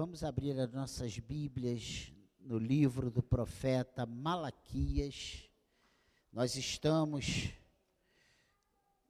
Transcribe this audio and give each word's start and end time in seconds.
Vamos 0.00 0.24
abrir 0.24 0.58
as 0.58 0.72
nossas 0.72 1.18
Bíblias 1.18 2.10
no 2.40 2.56
livro 2.56 3.10
do 3.10 3.22
profeta 3.22 4.06
Malaquias. 4.06 5.46
Nós 6.32 6.56
estamos 6.56 7.52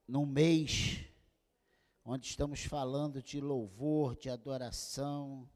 num 0.04 0.26
mês 0.26 0.98
onde 2.04 2.26
estamos 2.26 2.64
falando 2.64 3.22
de 3.22 3.40
louvor, 3.40 4.16
de 4.16 4.28
adoração. 4.28 5.48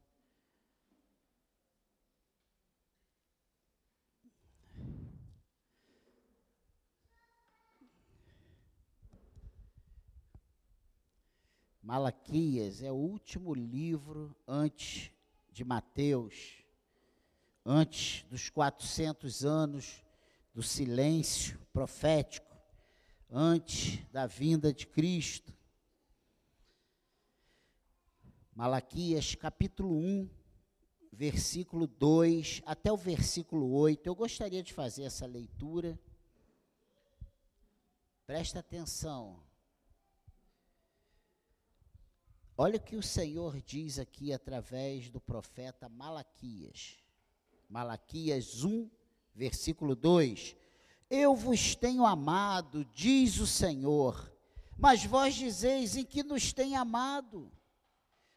Malaquias 11.83 12.85
é 12.85 12.93
o 12.93 12.95
último 12.95 13.53
livro 13.53 14.33
antes 14.47 15.13
de 15.55 15.65
Mateus, 15.65 16.65
antes 17.65 18.25
dos 18.25 18.51
400 18.51 19.45
anos 19.45 20.03
do 20.53 20.65
silêncio 20.65 21.57
profético, 21.73 22.59
antes 23.31 24.05
da 24.11 24.27
vinda 24.27 24.75
de 24.75 24.85
Cristo. 24.85 25.55
Malaquias 28.53 29.37
capítulo 29.37 29.97
1, 29.97 30.29
versículo 31.13 31.87
2 31.87 32.61
até 32.67 32.93
o 32.93 32.97
versículo 32.97 33.73
8. 33.75 34.05
Eu 34.09 34.15
gostaria 34.17 34.63
de 34.63 34.73
fazer 34.73 35.05
essa 35.05 35.25
leitura. 35.25 35.97
Presta 38.27 38.59
atenção. 38.59 39.41
Olha 42.57 42.77
o 42.77 42.81
que 42.81 42.95
o 42.95 43.03
Senhor 43.03 43.61
diz 43.61 43.99
aqui 43.99 44.33
através 44.33 45.11
do 45.11 45.21
profeta 45.21 45.89
Malaquias. 45.89 46.97
Malaquias 47.69 48.63
1, 48.63 48.89
versículo 49.35 49.97
2. 49.97 50.55
Eu 51.11 51.35
vos 51.35 51.75
tenho 51.75 52.07
amado, 52.07 52.85
diz 52.95 53.41
o 53.41 53.47
Senhor, 53.47 54.33
mas 54.79 55.05
vós 55.05 55.35
dizeis 55.35 55.97
em 55.97 56.05
que 56.05 56.23
nos 56.23 56.53
tem 56.53 56.77
amado. 56.77 57.51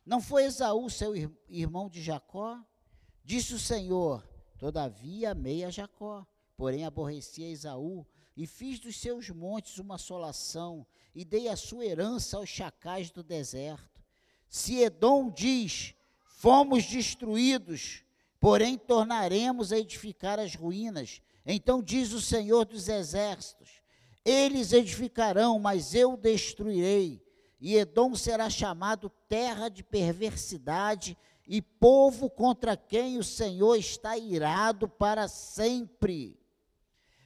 Não 0.04 0.20
foi 0.20 0.46
Esaú, 0.46 0.90
seu 0.90 1.14
irmão 1.48 1.88
de 1.88 2.02
Jacó? 2.02 2.60
Disse 3.24 3.54
o 3.54 3.60
Senhor: 3.60 4.28
Todavia 4.58 5.32
amei 5.32 5.64
a 5.64 5.70
Jacó, 5.70 6.26
porém 6.56 6.86
aborreci 6.86 7.44
a 7.44 7.50
Esaú, 7.50 8.04
e 8.36 8.48
fiz 8.48 8.80
dos 8.80 9.00
seus 9.00 9.30
montes 9.30 9.78
uma 9.78 9.94
assolação, 9.94 10.88
e 11.14 11.24
dei 11.24 11.50
a 11.50 11.56
sua 11.56 11.86
herança 11.86 12.38
aos 12.38 12.50
chacais 12.50 13.12
do 13.12 13.22
deserto. 13.22 13.97
Se 14.50 14.82
Edom 14.82 15.30
diz: 15.30 15.94
Fomos 16.38 16.86
destruídos, 16.86 18.04
porém 18.40 18.78
tornaremos 18.78 19.72
a 19.72 19.78
edificar 19.78 20.40
as 20.40 20.56
ruínas. 20.56 21.22
Então 21.46 21.82
diz 21.82 22.14
o 22.14 22.22
Senhor 22.22 22.66
dos 22.66 22.88
Exércitos: 22.88 23.82
Eles 24.24 24.74
edificarão, 24.74 25.60
mas 25.60 25.94
eu 25.96 26.16
destruirei. 26.16 27.26
E 27.60 27.76
Edom 27.76 28.14
será 28.16 28.50
chamado 28.50 29.10
terra 29.28 29.68
de 29.68 29.84
perversidade 29.84 31.18
e 31.48 31.62
povo 31.62 32.30
contra 32.30 32.78
quem 32.78 33.18
o 33.18 33.24
Senhor 33.24 33.76
está 33.76 34.18
irado 34.18 34.88
para 34.88 35.28
sempre. 35.28 36.40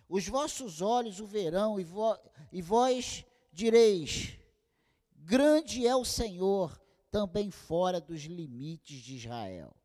Os 0.07 0.27
vossos 0.27 0.81
olhos 0.81 1.19
o 1.19 1.25
verão, 1.25 1.79
e, 1.79 1.83
vo, 1.83 2.17
e 2.51 2.61
vós 2.61 3.25
direis: 3.51 4.37
Grande 5.17 5.85
é 5.85 5.95
o 5.95 6.05
Senhor 6.05 6.80
também 7.11 7.51
fora 7.51 7.99
dos 7.99 8.21
limites 8.21 9.01
de 9.01 9.17
Israel. 9.17 9.75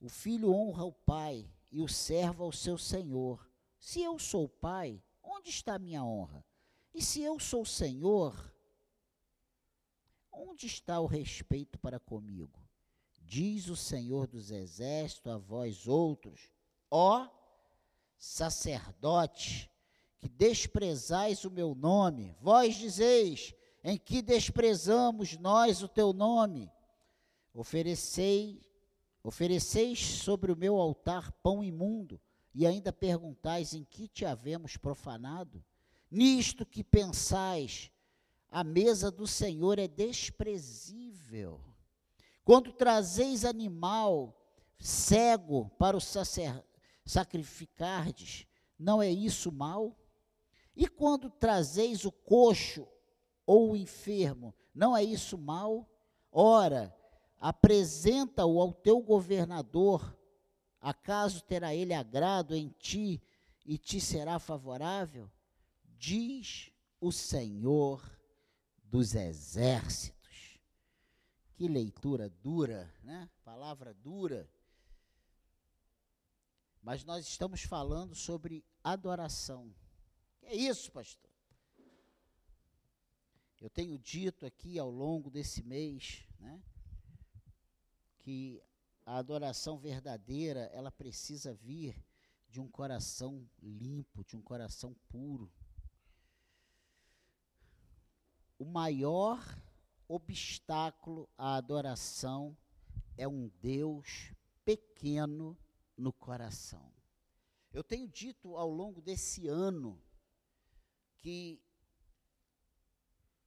O 0.00 0.08
filho 0.08 0.52
honra 0.52 0.84
o 0.84 0.92
pai 0.92 1.50
e 1.72 1.80
o 1.80 1.88
servo 1.88 2.44
ao 2.44 2.52
seu 2.52 2.76
senhor. 2.76 3.50
Se 3.78 4.02
eu 4.02 4.18
sou 4.18 4.48
pai, 4.48 5.02
onde 5.22 5.48
está 5.48 5.74
a 5.74 5.78
minha 5.78 6.04
honra? 6.04 6.44
E 6.92 7.02
se 7.02 7.22
eu 7.22 7.40
sou 7.40 7.64
senhor, 7.64 8.54
onde 10.30 10.66
está 10.66 11.00
o 11.00 11.06
respeito 11.06 11.78
para 11.78 11.98
comigo? 11.98 12.60
Diz 13.20 13.68
o 13.68 13.76
Senhor 13.76 14.26
dos 14.26 14.50
Exércitos 14.50 15.32
a 15.32 15.38
vós 15.38 15.88
outros, 15.88 16.52
ó 16.90 17.28
sacerdotes, 18.16 19.68
que 20.18 20.28
desprezais 20.28 21.44
o 21.44 21.50
meu 21.50 21.74
nome, 21.74 22.36
vós 22.40 22.76
dizeis: 22.76 23.54
em 23.84 23.98
que 23.98 24.22
desprezamos 24.22 25.36
nós 25.36 25.82
o 25.82 25.88
teu 25.88 26.14
nome. 26.14 26.72
Oferecei, 27.52 28.66
ofereceis 29.22 30.00
sobre 30.00 30.50
o 30.50 30.56
meu 30.56 30.76
altar 30.76 31.30
pão 31.42 31.62
imundo, 31.62 32.18
e 32.54 32.66
ainda 32.66 32.92
perguntais 32.92 33.74
em 33.74 33.84
que 33.84 34.08
te 34.08 34.24
havemos 34.24 34.78
profanado? 34.78 35.62
Nisto 36.10 36.64
que 36.64 36.82
pensais, 36.82 37.90
a 38.50 38.64
mesa 38.64 39.10
do 39.10 39.26
Senhor 39.26 39.78
é 39.78 39.86
desprezível. 39.86 41.60
Quando 42.44 42.72
trazeis 42.72 43.44
animal 43.44 44.40
cego 44.78 45.68
para 45.78 45.96
o 45.96 46.00
sacrificardes, 47.04 48.46
não 48.78 49.02
é 49.02 49.10
isso 49.10 49.52
mal? 49.52 49.98
E 50.76 50.88
quando 50.88 51.28
trazeis 51.28 52.04
o 52.04 52.12
coxo 52.12 52.86
ou 53.46 53.72
o 53.72 53.76
enfermo, 53.76 54.54
não 54.74 54.96
é 54.96 55.02
isso 55.02 55.36
mal? 55.38 55.88
Ora, 56.30 56.94
apresenta-o 57.38 58.60
ao 58.60 58.72
teu 58.72 59.00
governador, 59.00 60.16
acaso 60.80 61.42
terá 61.42 61.74
ele 61.74 61.94
agrado 61.94 62.54
em 62.54 62.68
ti 62.70 63.22
e 63.64 63.78
te 63.78 64.00
será 64.00 64.38
favorável? 64.38 65.30
Diz 65.96 66.70
o 67.00 67.12
Senhor 67.12 68.02
dos 68.82 69.14
exércitos. 69.14 70.58
Que 71.54 71.68
leitura 71.68 72.28
dura, 72.28 72.92
né? 73.02 73.28
Palavra 73.44 73.94
dura. 73.94 74.50
Mas 76.82 77.04
nós 77.04 77.26
estamos 77.26 77.62
falando 77.62 78.14
sobre 78.14 78.64
adoração. 78.82 79.74
Que 80.38 80.46
é 80.46 80.54
isso, 80.54 80.90
pastor? 80.92 81.33
Eu 83.64 83.70
tenho 83.70 83.98
dito 83.98 84.44
aqui 84.44 84.78
ao 84.78 84.90
longo 84.90 85.30
desse 85.30 85.62
mês, 85.62 86.22
né, 86.38 86.62
que 88.18 88.62
a 89.06 89.16
adoração 89.16 89.78
verdadeira, 89.78 90.64
ela 90.74 90.92
precisa 90.92 91.54
vir 91.54 91.96
de 92.46 92.60
um 92.60 92.68
coração 92.68 93.48
limpo, 93.62 94.22
de 94.22 94.36
um 94.36 94.42
coração 94.42 94.94
puro. 95.08 95.50
O 98.58 98.66
maior 98.66 99.42
obstáculo 100.06 101.26
à 101.38 101.56
adoração 101.56 102.54
é 103.16 103.26
um 103.26 103.48
Deus 103.62 104.30
pequeno 104.62 105.56
no 105.96 106.12
coração. 106.12 106.92
Eu 107.72 107.82
tenho 107.82 108.06
dito 108.08 108.58
ao 108.58 108.68
longo 108.68 109.00
desse 109.00 109.48
ano 109.48 109.98
que 111.16 111.64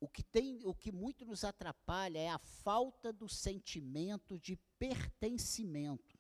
o 0.07 0.09
que 0.09 0.23
tem, 0.23 0.65
o 0.65 0.73
que 0.73 0.89
muito 0.89 1.25
nos 1.25 1.43
atrapalha 1.43 2.17
é 2.17 2.29
a 2.29 2.39
falta 2.39 3.11
do 3.11 3.27
sentimento 3.27 4.39
de 4.39 4.57
pertencimento. 4.79 6.17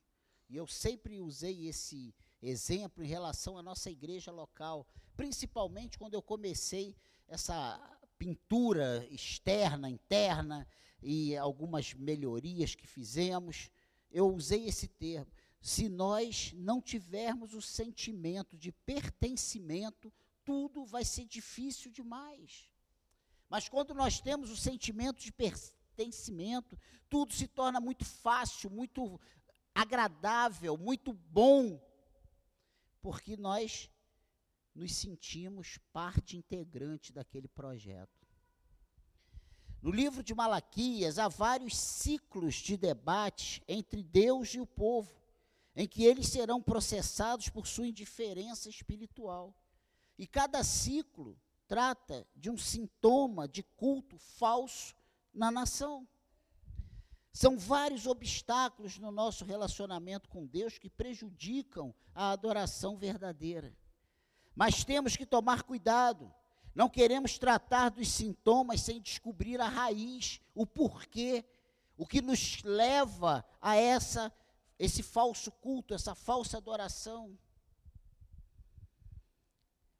E 0.49 0.57
eu 0.57 0.67
sempre 0.67 1.21
usei 1.21 1.67
esse 1.67 2.13
exemplo 2.41 3.01
em 3.01 3.07
relação 3.07 3.57
à 3.57 3.63
nossa 3.63 3.89
igreja 3.89 4.29
local, 4.29 4.85
principalmente 5.15 5.97
quando 5.97 6.15
eu 6.15 6.21
comecei 6.21 6.97
essa 7.29 7.79
pintura 8.19 9.07
externa, 9.09 9.89
interna 9.89 10.67
e 11.01 11.37
algumas 11.37 11.93
melhorias 11.93 12.75
que 12.75 12.85
fizemos, 12.85 13.71
eu 14.11 14.27
usei 14.27 14.65
esse 14.65 14.89
termo. 14.89 15.31
Se 15.61 15.87
nós 15.87 16.51
não 16.53 16.81
tivermos 16.81 17.53
o 17.53 17.61
sentimento 17.61 18.57
de 18.57 18.73
pertencimento, 18.73 20.13
tudo 20.43 20.85
vai 20.85 21.05
ser 21.05 21.25
difícil 21.25 21.89
demais. 21.89 22.69
Mas 23.49 23.69
quando 23.69 23.93
nós 23.93 24.19
temos 24.19 24.49
o 24.49 24.57
sentimento 24.57 25.21
de 25.21 25.31
pertencimento, 25.31 26.77
tudo 27.09 27.33
se 27.33 27.47
torna 27.47 27.79
muito 27.79 28.03
fácil, 28.03 28.69
muito 28.69 29.19
agradável, 29.73 30.77
muito 30.77 31.13
bom, 31.13 31.79
porque 33.01 33.37
nós 33.37 33.89
nos 34.75 34.95
sentimos 34.95 35.79
parte 35.91 36.37
integrante 36.37 37.13
daquele 37.13 37.47
projeto. 37.47 38.27
No 39.81 39.91
livro 39.91 40.23
de 40.23 40.33
Malaquias, 40.33 41.17
há 41.17 41.27
vários 41.27 41.77
ciclos 41.77 42.55
de 42.55 42.75
debate 42.75 43.63
entre 43.67 44.03
Deus 44.03 44.53
e 44.53 44.59
o 44.59 44.65
povo, 44.65 45.15
em 45.75 45.87
que 45.87 46.03
eles 46.03 46.27
serão 46.27 46.61
processados 46.61 47.49
por 47.49 47.67
sua 47.67 47.87
indiferença 47.87 48.67
espiritual. 48.67 49.55
E 50.17 50.25
cada 50.25 50.63
ciclo 50.63 51.39
trata 51.67 52.25
de 52.35 52.49
um 52.49 52.57
sintoma 52.57 53.47
de 53.47 53.63
culto 53.63 54.17
falso 54.17 54.95
na 55.33 55.51
nação. 55.51 56.07
São 57.31 57.57
vários 57.57 58.07
obstáculos 58.07 58.97
no 58.97 59.11
nosso 59.11 59.45
relacionamento 59.45 60.27
com 60.29 60.45
Deus 60.45 60.77
que 60.77 60.89
prejudicam 60.89 61.93
a 62.15 62.31
adoração 62.31 62.97
verdadeira. 62.97 63.75
Mas 64.55 64.83
temos 64.83 65.15
que 65.15 65.25
tomar 65.25 65.61
cuidado. 65.63 66.33
Não 66.73 66.89
queremos 66.89 67.37
tratar 67.37 67.89
dos 67.89 68.07
sintomas 68.07 68.81
sem 68.81 68.99
descobrir 68.99 69.61
a 69.61 69.67
raiz, 69.67 70.41
o 70.55 70.65
porquê, 70.65 71.45
o 71.95 72.07
que 72.07 72.21
nos 72.21 72.63
leva 72.63 73.45
a 73.61 73.75
essa 73.75 74.33
esse 74.79 75.01
falso 75.01 75.51
culto, 75.51 75.93
essa 75.93 76.13
falsa 76.13 76.57
adoração. 76.57 77.37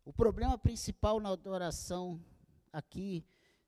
O 0.07 0.13
problema 0.13 0.57
principal 0.57 1.19
na 1.19 1.31
adoração 1.31 2.17
aqui 2.71 3.25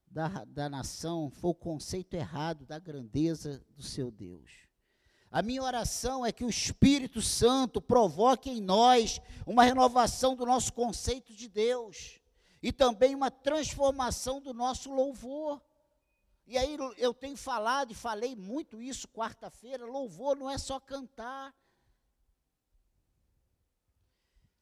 da, 0.08 0.46
da 0.46 0.70
nação 0.70 1.30
foi 1.30 1.50
o 1.50 1.54
conceito 1.54 2.14
errado 2.14 2.66
da 2.66 2.80
grandeza 2.80 3.62
do 3.76 3.84
seu 3.84 4.10
Deus. 4.10 4.50
A 5.30 5.42
minha 5.42 5.62
oração 5.62 6.26
é 6.26 6.32
que 6.32 6.46
o 6.46 6.50
Espírito 6.50 7.22
Santo 7.22 7.82
provoque 7.82 8.50
em 8.50 8.62
nós 8.62 9.20
uma 9.46 9.66
renovação 9.66 10.34
do 10.34 10.46
nosso 10.46 10.72
conceito 10.72 11.34
de 11.34 11.50
Deus 11.50 12.22
e 12.64 12.72
também 12.72 13.14
uma 13.14 13.30
transformação 13.30 14.40
do 14.40 14.54
nosso 14.54 14.94
louvor. 14.94 15.62
E 16.48 16.58
aí 16.58 16.78
eu 16.98 17.14
tenho 17.14 17.36
falado 17.36 17.92
e 17.92 17.96
falei 17.96 18.34
muito 18.34 18.82
isso 18.82 19.10
quarta-feira: 19.10 19.86
louvor 19.86 20.38
não 20.38 20.50
é 20.50 20.58
só 20.58 20.80
cantar. 20.80 21.54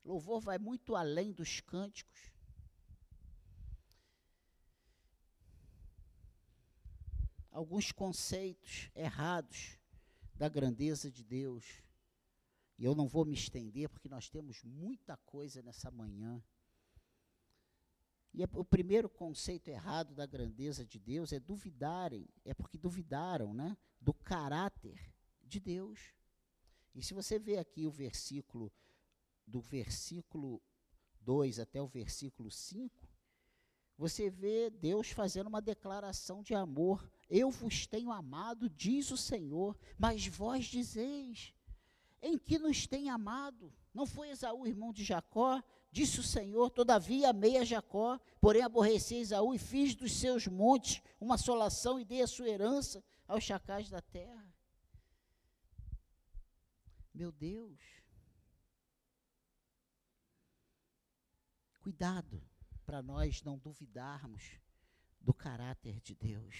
Louvor 0.07 0.39
vai 0.39 0.57
muito 0.57 0.95
além 0.95 1.33
dos 1.33 1.59
cânticos. 1.59 2.31
Alguns 7.51 7.91
conceitos 7.91 8.89
errados 8.95 9.77
da 10.33 10.47
grandeza 10.47 11.11
de 11.11 11.25
Deus. 11.25 11.83
E 12.77 12.85
eu 12.85 12.95
não 12.95 13.05
vou 13.05 13.25
me 13.25 13.33
estender, 13.33 13.89
porque 13.89 14.07
nós 14.07 14.29
temos 14.29 14.63
muita 14.63 15.17
coisa 15.17 15.61
nessa 15.61 15.91
manhã. 15.91 16.41
E 18.33 18.43
é, 18.43 18.47
o 18.53 18.63
primeiro 18.63 19.09
conceito 19.09 19.67
errado 19.67 20.15
da 20.15 20.25
grandeza 20.25 20.85
de 20.85 20.99
Deus 20.99 21.33
é 21.33 21.39
duvidarem, 21.39 22.29
é 22.45 22.53
porque 22.53 22.77
duvidaram, 22.77 23.53
né, 23.53 23.75
do 23.99 24.13
caráter 24.13 25.13
de 25.43 25.59
Deus. 25.59 26.13
E 26.95 27.03
se 27.03 27.13
você 27.13 27.37
vê 27.37 27.57
aqui 27.57 27.85
o 27.85 27.91
versículo 27.91 28.71
do 29.47 29.61
versículo 29.61 30.61
2 31.21 31.59
até 31.59 31.81
o 31.81 31.87
versículo 31.87 32.51
5, 32.51 33.07
você 33.97 34.29
vê 34.29 34.69
Deus 34.69 35.09
fazendo 35.09 35.47
uma 35.47 35.61
declaração 35.61 36.43
de 36.43 36.53
amor. 36.53 37.09
Eu 37.27 37.49
vos 37.49 37.87
tenho 37.87 38.11
amado, 38.11 38.69
diz 38.69 39.09
o 39.09 39.17
Senhor, 39.17 39.75
mas 39.97 40.27
vós 40.27 40.65
dizeis: 40.65 41.55
em 42.21 42.37
que 42.37 42.59
nos 42.59 42.85
tem 42.85 43.09
amado? 43.09 43.73
Não 43.93 44.05
foi 44.05 44.29
Esaú, 44.29 44.67
irmão 44.67 44.93
de 44.93 45.03
Jacó? 45.03 45.63
Disse 45.91 46.19
o 46.19 46.23
Senhor: 46.23 46.69
Todavia 46.69 47.29
amei 47.29 47.57
a 47.57 47.65
Jacó, 47.65 48.19
porém 48.39 48.61
aborreci 48.61 49.15
Esaú 49.15 49.53
e 49.53 49.57
fiz 49.57 49.95
dos 49.95 50.13
seus 50.13 50.45
montes 50.47 51.01
uma 51.19 51.35
assolação 51.35 51.99
e 51.99 52.05
dei 52.05 52.21
a 52.21 52.27
sua 52.27 52.47
herança 52.47 53.03
aos 53.27 53.43
chacais 53.43 53.89
da 53.89 54.01
terra. 54.01 54.53
Meu 57.13 57.31
Deus. 57.31 57.79
Cuidado 61.87 62.43
para 62.85 63.01
nós 63.01 63.41
não 63.43 63.57
duvidarmos 63.57 64.59
do 65.21 65.33
caráter 65.33 66.01
de 66.01 66.13
Deus. 66.13 66.53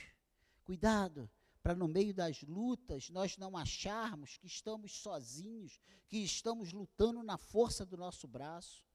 Cuidado 0.63 1.29
para 1.61 1.75
no 1.75 1.85
meio 1.85 2.13
das 2.13 2.43
lutas 2.43 3.09
nós 3.09 3.37
não 3.37 3.57
acharmos 3.57 4.37
que 4.37 4.47
estamos 4.47 4.93
sozinhos, 5.01 5.81
que 6.07 6.19
estamos 6.19 6.71
lutando 6.71 7.21
na 7.23 7.37
força 7.37 7.85
do 7.85 7.97
nosso 7.97 8.25
braço, 8.25 8.85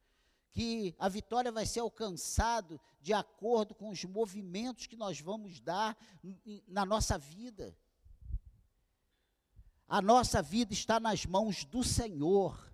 que 0.52 0.94
a 0.99 1.06
vitória 1.06 1.52
vai 1.52 1.67
ser 1.67 1.81
alcançada 1.81 2.81
de 2.99 3.12
acordo 3.12 3.75
com 3.75 3.90
os 3.90 4.02
movimentos 4.02 4.87
que 4.87 4.96
nós 4.96 5.20
vamos 5.20 5.61
dar 5.61 5.99
na 6.67 6.87
nossa 6.87 7.19
vida. 7.19 7.76
A 9.87 10.00
nossa 10.00 10.40
vida 10.40 10.73
está 10.73 10.99
nas 10.99 11.26
mãos 11.26 11.67
do 11.67 11.84
Senhor. 11.84 12.71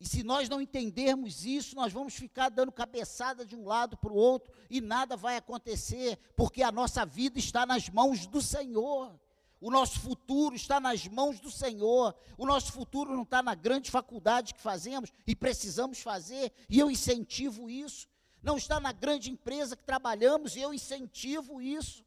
E 0.00 0.06
se 0.06 0.22
nós 0.22 0.48
não 0.48 0.60
entendermos 0.60 1.44
isso, 1.44 1.74
nós 1.74 1.92
vamos 1.92 2.14
ficar 2.14 2.50
dando 2.50 2.70
cabeçada 2.70 3.44
de 3.44 3.56
um 3.56 3.64
lado 3.64 3.96
para 3.96 4.12
o 4.12 4.16
outro 4.16 4.52
e 4.70 4.80
nada 4.80 5.16
vai 5.16 5.36
acontecer, 5.36 6.16
porque 6.36 6.62
a 6.62 6.70
nossa 6.70 7.04
vida 7.04 7.38
está 7.38 7.66
nas 7.66 7.88
mãos 7.88 8.26
do 8.26 8.40
Senhor. 8.40 9.18
O 9.60 9.72
nosso 9.72 9.98
futuro 9.98 10.54
está 10.54 10.78
nas 10.78 11.08
mãos 11.08 11.40
do 11.40 11.50
Senhor. 11.50 12.14
O 12.36 12.46
nosso 12.46 12.70
futuro 12.70 13.12
não 13.12 13.24
está 13.24 13.42
na 13.42 13.56
grande 13.56 13.90
faculdade 13.90 14.54
que 14.54 14.60
fazemos 14.60 15.12
e 15.26 15.34
precisamos 15.34 15.98
fazer, 15.98 16.52
e 16.70 16.78
eu 16.78 16.88
incentivo 16.88 17.68
isso. 17.68 18.06
Não 18.40 18.56
está 18.56 18.78
na 18.78 18.92
grande 18.92 19.32
empresa 19.32 19.76
que 19.76 19.82
trabalhamos 19.82 20.54
e 20.54 20.60
eu 20.60 20.72
incentivo 20.72 21.60
isso. 21.60 22.04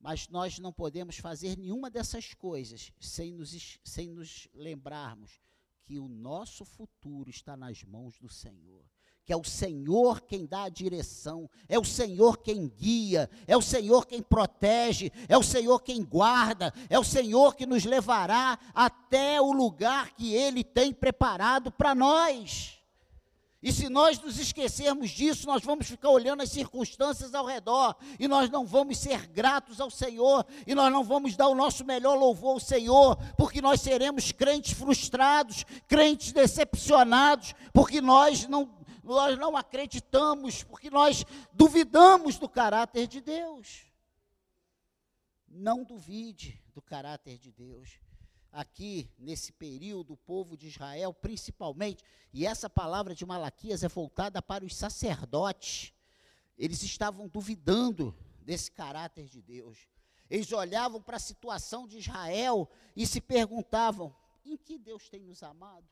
Mas 0.00 0.26
nós 0.28 0.58
não 0.58 0.72
podemos 0.72 1.16
fazer 1.18 1.56
nenhuma 1.56 1.88
dessas 1.88 2.34
coisas 2.34 2.92
sem 2.98 3.32
nos, 3.32 3.78
sem 3.84 4.10
nos 4.10 4.48
lembrarmos 4.52 5.38
que 5.90 5.98
o 5.98 6.06
nosso 6.06 6.64
futuro 6.64 7.28
está 7.28 7.56
nas 7.56 7.82
mãos 7.82 8.16
do 8.16 8.28
Senhor. 8.28 8.84
Que 9.24 9.32
é 9.32 9.36
o 9.36 9.42
Senhor 9.42 10.20
quem 10.20 10.46
dá 10.46 10.62
a 10.62 10.68
direção, 10.68 11.50
é 11.68 11.76
o 11.80 11.84
Senhor 11.84 12.38
quem 12.38 12.68
guia, 12.68 13.28
é 13.44 13.56
o 13.56 13.60
Senhor 13.60 14.06
quem 14.06 14.22
protege, 14.22 15.10
é 15.28 15.36
o 15.36 15.42
Senhor 15.42 15.80
quem 15.80 16.04
guarda, 16.04 16.72
é 16.88 16.96
o 16.96 17.02
Senhor 17.02 17.56
que 17.56 17.66
nos 17.66 17.84
levará 17.84 18.56
até 18.72 19.40
o 19.40 19.50
lugar 19.50 20.14
que 20.14 20.32
Ele 20.32 20.62
tem 20.62 20.92
preparado 20.92 21.72
para 21.72 21.92
nós. 21.92 22.79
E 23.62 23.70
se 23.72 23.90
nós 23.90 24.18
nos 24.18 24.38
esquecermos 24.38 25.10
disso, 25.10 25.46
nós 25.46 25.62
vamos 25.62 25.86
ficar 25.86 26.08
olhando 26.08 26.42
as 26.42 26.50
circunstâncias 26.50 27.34
ao 27.34 27.44
redor. 27.44 27.94
E 28.18 28.26
nós 28.26 28.48
não 28.48 28.64
vamos 28.64 28.96
ser 28.96 29.26
gratos 29.26 29.80
ao 29.80 29.90
Senhor. 29.90 30.46
E 30.66 30.74
nós 30.74 30.90
não 30.90 31.04
vamos 31.04 31.36
dar 31.36 31.48
o 31.48 31.54
nosso 31.54 31.84
melhor 31.84 32.14
louvor 32.14 32.54
ao 32.54 32.60
Senhor, 32.60 33.16
porque 33.36 33.60
nós 33.60 33.82
seremos 33.82 34.32
crentes 34.32 34.72
frustrados, 34.72 35.66
crentes 35.86 36.32
decepcionados, 36.32 37.54
porque 37.72 38.00
nós 38.00 38.46
não 38.46 38.78
nós 39.02 39.36
não 39.36 39.56
acreditamos, 39.56 40.62
porque 40.62 40.88
nós 40.88 41.24
duvidamos 41.52 42.38
do 42.38 42.48
caráter 42.48 43.08
de 43.08 43.20
Deus. 43.20 43.86
Não 45.48 45.82
duvide 45.82 46.62
do 46.72 46.80
caráter 46.80 47.36
de 47.36 47.50
Deus 47.50 47.98
aqui 48.52 49.10
nesse 49.18 49.52
período, 49.52 50.14
o 50.14 50.16
povo 50.16 50.56
de 50.56 50.68
Israel, 50.68 51.12
principalmente, 51.14 52.02
e 52.32 52.46
essa 52.46 52.68
palavra 52.68 53.14
de 53.14 53.24
Malaquias 53.24 53.82
é 53.82 53.88
voltada 53.88 54.42
para 54.42 54.64
os 54.64 54.74
sacerdotes. 54.74 55.92
Eles 56.56 56.82
estavam 56.82 57.28
duvidando 57.28 58.16
desse 58.42 58.70
caráter 58.70 59.26
de 59.26 59.40
Deus. 59.40 59.88
Eles 60.28 60.52
olhavam 60.52 61.02
para 61.02 61.16
a 61.16 61.20
situação 61.20 61.86
de 61.86 61.98
Israel 61.98 62.68
e 62.94 63.06
se 63.06 63.20
perguntavam: 63.20 64.14
em 64.44 64.56
que 64.56 64.78
Deus 64.78 65.08
tem 65.08 65.20
nos 65.20 65.42
amado? 65.42 65.88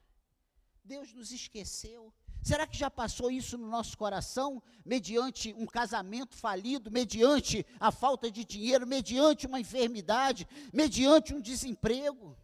Deus 0.85 1.12
nos 1.12 1.33
esqueceu. 1.33 2.12
Será 2.43 2.67
que 2.67 2.79
já 2.79 2.91
passou 2.91 3.31
isso 3.31 3.59
no 3.59 3.69
nosso 3.69 3.99
coração, 3.99 4.62
mediante 4.85 5.53
um 5.55 5.67
casamento 5.67 6.37
falido, 6.37 6.91
mediante 6.91 7.67
a 7.79 7.91
falta 7.91 8.31
de 8.31 8.45
dinheiro, 8.45 8.87
mediante 8.87 9.47
uma 9.47 9.61
enfermidade, 9.61 10.47
mediante 10.73 11.35
um 11.35 11.41
desemprego? 11.41 12.37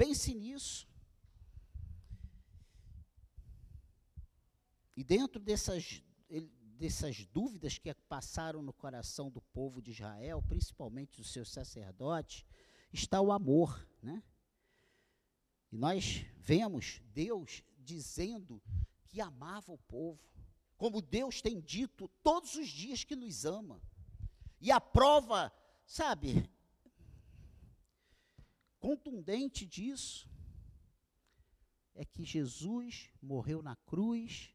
Pense 0.00 0.34
nisso. 0.34 0.88
E 4.96 5.04
dentro 5.04 5.38
dessas, 5.38 6.02
dessas 6.78 7.26
dúvidas 7.26 7.76
que 7.76 7.92
passaram 8.08 8.62
no 8.62 8.72
coração 8.72 9.30
do 9.30 9.42
povo 9.42 9.82
de 9.82 9.90
Israel, 9.90 10.42
principalmente 10.48 11.18
dos 11.18 11.30
seus 11.30 11.50
sacerdotes, 11.50 12.46
está 12.90 13.20
o 13.20 13.30
amor, 13.30 13.86
né? 14.02 14.22
E 15.70 15.76
nós 15.76 16.24
vemos 16.38 17.02
Deus 17.12 17.62
dizendo 17.76 18.62
que 19.06 19.20
amava 19.20 19.70
o 19.70 19.76
povo, 19.76 20.18
como 20.78 21.02
Deus 21.02 21.42
tem 21.42 21.60
dito 21.60 22.08
todos 22.22 22.54
os 22.54 22.68
dias 22.68 23.04
que 23.04 23.14
nos 23.14 23.44
ama. 23.44 23.82
E 24.62 24.72
a 24.72 24.80
prova, 24.80 25.52
sabe, 25.84 26.49
contundente 28.80 29.66
disso 29.66 30.28
é 31.94 32.04
que 32.04 32.24
Jesus 32.24 33.10
morreu 33.22 33.62
na 33.62 33.76
cruz 33.76 34.54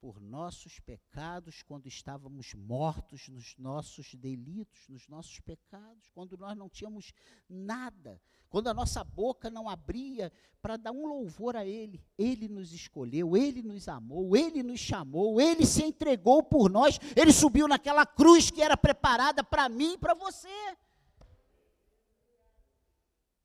por 0.00 0.20
nossos 0.20 0.78
pecados 0.78 1.62
quando 1.62 1.86
estávamos 1.86 2.54
mortos 2.54 3.28
nos 3.28 3.56
nossos 3.56 4.14
delitos, 4.14 4.88
nos 4.88 5.08
nossos 5.08 5.40
pecados, 5.40 6.08
quando 6.10 6.36
nós 6.36 6.56
não 6.56 6.68
tínhamos 6.68 7.12
nada, 7.48 8.20
quando 8.48 8.68
a 8.68 8.74
nossa 8.74 9.02
boca 9.02 9.50
não 9.50 9.68
abria 9.68 10.32
para 10.62 10.76
dar 10.76 10.92
um 10.92 11.06
louvor 11.06 11.56
a 11.56 11.66
Ele. 11.66 12.04
Ele 12.16 12.48
nos 12.48 12.72
escolheu, 12.72 13.36
Ele 13.36 13.62
nos 13.62 13.88
amou, 13.88 14.36
Ele 14.36 14.62
nos 14.62 14.80
chamou, 14.80 15.40
Ele 15.40 15.66
se 15.66 15.82
entregou 15.82 16.42
por 16.42 16.70
nós, 16.70 16.98
Ele 17.16 17.32
subiu 17.32 17.66
naquela 17.66 18.06
cruz 18.06 18.50
que 18.50 18.62
era 18.62 18.76
preparada 18.76 19.42
para 19.42 19.68
mim 19.68 19.94
e 19.94 19.98
para 19.98 20.14
você. 20.14 20.48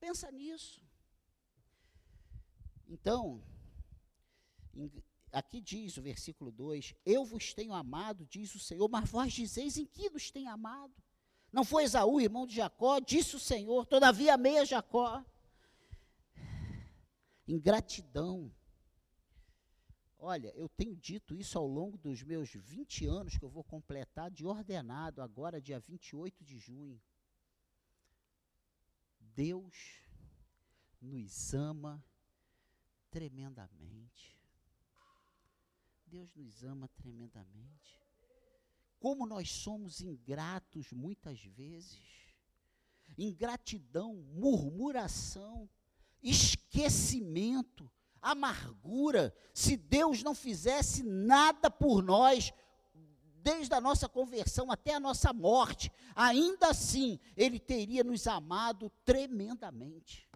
Pensa 0.04 0.30
nisso. 0.30 0.82
Então, 2.90 3.42
aqui 5.32 5.62
diz 5.62 5.96
o 5.96 6.02
versículo 6.02 6.52
2: 6.52 6.94
Eu 7.06 7.24
vos 7.24 7.54
tenho 7.54 7.72
amado, 7.72 8.26
diz 8.26 8.54
o 8.54 8.60
Senhor, 8.60 8.90
mas 8.90 9.10
vós 9.10 9.32
dizeis 9.32 9.78
em 9.78 9.86
que 9.86 10.10
nos 10.10 10.30
tem 10.30 10.46
amado? 10.46 10.94
Não 11.54 11.64
foi 11.64 11.86
Esaú, 11.86 12.20
irmão 12.20 12.46
de 12.46 12.56
Jacó? 12.56 13.00
Disse 13.00 13.38
o 13.38 13.40
Senhor, 13.40 13.86
todavia 13.86 14.34
amei 14.34 14.58
a 14.58 14.66
Jacó. 14.66 15.24
Ingratidão. 17.48 18.52
Olha, 20.20 20.50
eu 20.54 20.68
tenho 20.68 20.98
dito 20.98 21.34
isso 21.34 21.58
ao 21.58 21.66
longo 21.66 21.98
dos 21.98 22.22
meus 22.24 22.50
20 22.50 23.06
anos 23.06 23.38
que 23.38 23.46
eu 23.46 23.50
vou 23.50 23.64
completar 23.64 24.30
de 24.30 24.46
ordenado, 24.46 25.22
agora, 25.22 25.62
dia 25.62 25.80
28 25.80 26.44
de 26.44 26.60
junho. 26.60 27.02
Deus 29.36 30.02
nos 31.02 31.54
ama 31.54 32.04
tremendamente. 33.10 34.38
Deus 36.06 36.34
nos 36.36 36.64
ama 36.64 36.88
tremendamente. 36.90 38.00
Como 39.00 39.26
nós 39.26 39.52
somos 39.52 40.00
ingratos 40.02 40.92
muitas 40.92 41.44
vezes. 41.44 42.02
Ingratidão, 43.18 44.16
murmuração, 44.34 45.70
esquecimento, 46.22 47.92
amargura. 48.22 49.36
Se 49.54 49.76
Deus 49.76 50.24
não 50.24 50.34
fizesse 50.34 51.04
nada 51.04 51.70
por 51.70 52.02
nós, 52.02 52.54
desde 53.44 53.74
a 53.76 53.82
nossa 53.82 54.08
conversão 54.08 54.72
até 54.72 54.96
a 54.96 55.00
nossa 55.00 55.34
morte, 55.34 55.92
ainda 56.16 56.70
assim, 56.70 57.20
Ele 57.36 57.60
teria 57.60 58.04
nos 58.04 58.26
amado 58.26 58.90
tremendamente. 59.04 60.28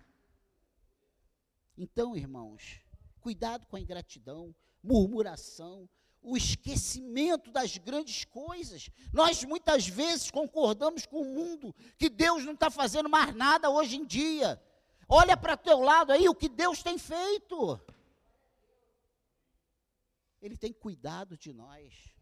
Então, 1.78 2.18
irmãos, 2.18 2.82
cuidado 3.22 3.66
com 3.68 3.78
a 3.78 3.80
ingratidão, 3.80 4.54
murmuração, 4.84 5.90
o 6.22 6.36
esquecimento 6.36 7.52
das 7.52 7.78
grandes 7.78 8.26
coisas. 8.26 8.90
Nós 9.14 9.44
muitas 9.46 9.88
vezes 9.88 10.30
concordamos 10.30 11.06
com 11.06 11.22
o 11.22 11.34
mundo 11.34 11.74
que 11.98 12.10
Deus 12.10 12.44
não 12.44 12.54
está 12.54 12.70
fazendo 12.70 13.08
mais 13.08 13.34
nada 13.34 13.70
hoje 13.70 13.96
em 13.96 14.06
dia. 14.06 14.62
Olha 15.08 15.38
para 15.38 15.56
teu 15.56 15.80
lado 15.80 16.12
aí 16.12 16.28
o 16.28 16.36
que 16.36 16.50
Deus 16.50 16.84
tem 16.84 16.98
feito. 16.98 17.80
Ele 20.42 20.58
tem 20.58 20.74
cuidado 20.74 21.38
de 21.38 21.54
nós. 21.54 22.17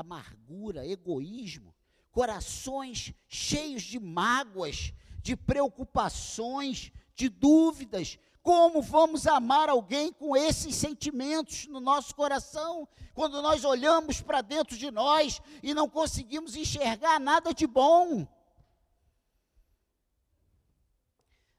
Amargura, 0.00 0.86
egoísmo, 0.86 1.74
corações 2.10 3.14
cheios 3.28 3.82
de 3.82 3.98
mágoas, 3.98 4.92
de 5.22 5.36
preocupações, 5.36 6.90
de 7.14 7.28
dúvidas. 7.28 8.18
Como 8.42 8.80
vamos 8.80 9.26
amar 9.26 9.68
alguém 9.68 10.12
com 10.12 10.34
esses 10.34 10.74
sentimentos 10.74 11.66
no 11.66 11.78
nosso 11.78 12.14
coração, 12.14 12.88
quando 13.14 13.42
nós 13.42 13.64
olhamos 13.64 14.20
para 14.20 14.40
dentro 14.40 14.76
de 14.76 14.90
nós 14.90 15.42
e 15.62 15.74
não 15.74 15.88
conseguimos 15.88 16.56
enxergar 16.56 17.20
nada 17.20 17.52
de 17.52 17.66
bom? 17.66 18.26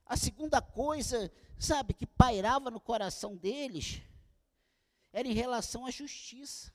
A 0.04 0.16
segunda 0.16 0.60
coisa, 0.60 1.32
sabe, 1.58 1.94
que 1.94 2.06
pairava 2.06 2.70
no 2.70 2.80
coração 2.80 3.36
deles, 3.36 4.02
era 5.12 5.28
em 5.28 5.32
relação 5.32 5.86
à 5.86 5.90
justiça. 5.90 6.72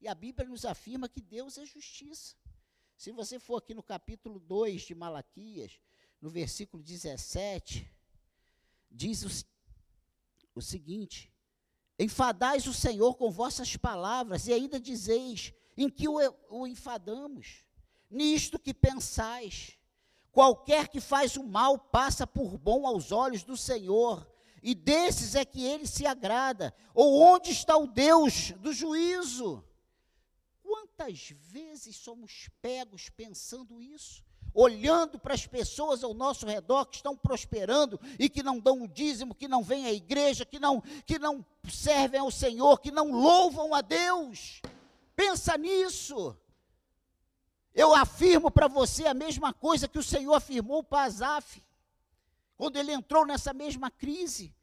E 0.00 0.08
a 0.08 0.14
Bíblia 0.14 0.48
nos 0.48 0.64
afirma 0.64 1.08
que 1.08 1.20
Deus 1.20 1.58
é 1.58 1.66
justiça. 1.66 2.34
Se 2.96 3.12
você 3.12 3.38
for 3.38 3.56
aqui 3.56 3.74
no 3.74 3.82
capítulo 3.82 4.38
2 4.40 4.82
de 4.82 4.94
Malaquias, 4.94 5.78
no 6.20 6.30
versículo 6.30 6.82
17, 6.82 7.86
diz 8.90 9.22
o, 9.22 9.46
o 10.54 10.62
seguinte: 10.62 11.30
Enfadais 11.98 12.66
o 12.66 12.72
Senhor 12.72 13.14
com 13.14 13.30
vossas 13.30 13.76
palavras, 13.76 14.46
e 14.46 14.54
ainda 14.54 14.80
dizeis: 14.80 15.52
Em 15.76 15.90
que 15.90 16.08
o, 16.08 16.16
o 16.48 16.66
enfadamos? 16.66 17.66
Nisto 18.10 18.58
que 18.58 18.72
pensais. 18.72 19.78
Qualquer 20.32 20.88
que 20.88 21.00
faz 21.00 21.36
o 21.36 21.42
mal 21.42 21.78
passa 21.78 22.26
por 22.26 22.56
bom 22.56 22.86
aos 22.86 23.12
olhos 23.12 23.42
do 23.42 23.56
Senhor, 23.56 24.26
e 24.62 24.74
desses 24.74 25.34
é 25.34 25.44
que 25.44 25.62
ele 25.62 25.86
se 25.86 26.06
agrada. 26.06 26.74
Ou 26.94 27.20
onde 27.20 27.50
está 27.50 27.76
o 27.76 27.86
Deus 27.86 28.52
do 28.52 28.72
juízo? 28.72 29.62
Quantas 30.70 31.30
vezes 31.50 31.96
somos 31.96 32.48
pegos 32.62 33.08
pensando 33.08 33.82
isso? 33.82 34.22
olhando 34.54 35.18
para 35.18 35.34
as 35.34 35.46
pessoas 35.46 36.02
ao 36.02 36.14
nosso 36.14 36.46
redor 36.46 36.84
que 36.86 36.96
estão 36.96 37.16
prosperando 37.16 38.00
e 38.18 38.28
que 38.28 38.42
não 38.42 38.58
dão 38.58 38.82
o 38.82 38.88
dízimo, 38.88 39.34
que 39.34 39.46
não 39.46 39.62
vêm 39.62 39.86
à 39.86 39.92
igreja, 39.92 40.44
que 40.44 40.58
não, 40.60 40.80
que 41.06 41.20
não 41.20 41.44
servem 41.68 42.20
ao 42.20 42.30
Senhor, 42.30 42.78
que 42.78 42.90
não 42.90 43.10
louvam 43.12 43.74
a 43.74 43.80
Deus. 43.80 44.60
Pensa 45.16 45.56
nisso. 45.56 46.36
Eu 47.74 47.94
afirmo 47.94 48.50
para 48.50 48.68
você 48.68 49.06
a 49.06 49.14
mesma 49.14 49.52
coisa 49.52 49.88
que 49.88 49.98
o 49.98 50.04
Senhor 50.04 50.34
afirmou 50.34 50.84
para 50.84 51.04
Azaf, 51.04 51.62
quando 52.56 52.76
ele 52.76 52.92
entrou 52.92 53.26
nessa 53.26 53.52
mesma 53.52 53.90
crise. 53.90 54.54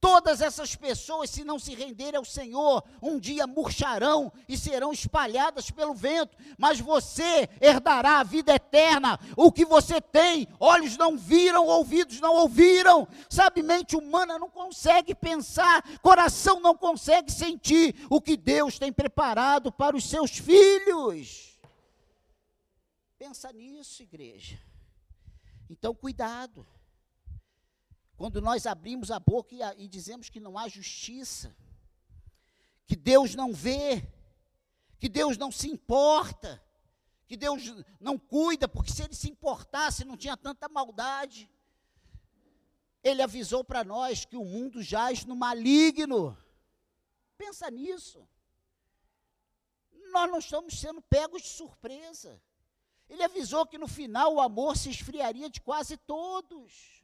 Todas 0.00 0.40
essas 0.40 0.74
pessoas, 0.74 1.28
se 1.28 1.44
não 1.44 1.58
se 1.58 1.74
renderem 1.74 2.16
ao 2.16 2.24
Senhor, 2.24 2.82
um 3.02 3.18
dia 3.18 3.46
murcharão 3.46 4.32
e 4.48 4.56
serão 4.56 4.92
espalhadas 4.92 5.70
pelo 5.70 5.92
vento, 5.92 6.34
mas 6.56 6.80
você 6.80 7.46
herdará 7.60 8.18
a 8.18 8.24
vida 8.24 8.54
eterna. 8.54 9.20
O 9.36 9.52
que 9.52 9.66
você 9.66 10.00
tem, 10.00 10.48
olhos 10.58 10.96
não 10.96 11.18
viram, 11.18 11.66
ouvidos 11.66 12.18
não 12.18 12.34
ouviram, 12.34 13.06
sabe, 13.28 13.62
mente 13.62 13.94
humana 13.94 14.38
não 14.38 14.48
consegue 14.48 15.14
pensar, 15.14 15.84
coração 16.00 16.60
não 16.60 16.74
consegue 16.74 17.30
sentir 17.30 17.94
o 18.08 18.22
que 18.22 18.38
Deus 18.38 18.78
tem 18.78 18.90
preparado 18.90 19.70
para 19.70 19.94
os 19.94 20.08
seus 20.08 20.30
filhos. 20.30 21.58
Pensa 23.18 23.52
nisso, 23.52 24.02
igreja. 24.02 24.58
Então, 25.68 25.94
cuidado. 25.94 26.66
Quando 28.20 28.42
nós 28.42 28.66
abrimos 28.66 29.10
a 29.10 29.18
boca 29.18 29.54
e, 29.54 29.62
a, 29.62 29.74
e 29.76 29.88
dizemos 29.88 30.28
que 30.28 30.38
não 30.38 30.58
há 30.58 30.68
justiça, 30.68 31.56
que 32.84 32.94
Deus 32.94 33.34
não 33.34 33.50
vê, 33.50 34.06
que 34.98 35.08
Deus 35.08 35.38
não 35.38 35.50
se 35.50 35.70
importa, 35.70 36.62
que 37.26 37.34
Deus 37.34 37.62
não 37.98 38.18
cuida, 38.18 38.68
porque 38.68 38.92
se 38.92 39.02
ele 39.02 39.14
se 39.14 39.30
importasse, 39.30 40.04
não 40.04 40.18
tinha 40.18 40.36
tanta 40.36 40.68
maldade. 40.68 41.50
Ele 43.02 43.22
avisou 43.22 43.64
para 43.64 43.82
nós 43.82 44.26
que 44.26 44.36
o 44.36 44.44
mundo 44.44 44.82
jaz 44.82 45.24
no 45.24 45.34
maligno. 45.34 46.36
Pensa 47.38 47.70
nisso. 47.70 48.28
Nós 50.12 50.30
não 50.30 50.40
estamos 50.40 50.78
sendo 50.78 51.00
pegos 51.00 51.40
de 51.40 51.48
surpresa. 51.48 52.38
Ele 53.08 53.22
avisou 53.22 53.64
que 53.64 53.78
no 53.78 53.88
final 53.88 54.34
o 54.34 54.42
amor 54.42 54.76
se 54.76 54.90
esfriaria 54.90 55.48
de 55.48 55.62
quase 55.62 55.96
todos. 55.96 56.99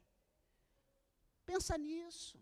Pensa 1.47 1.77
nisso. 1.77 2.37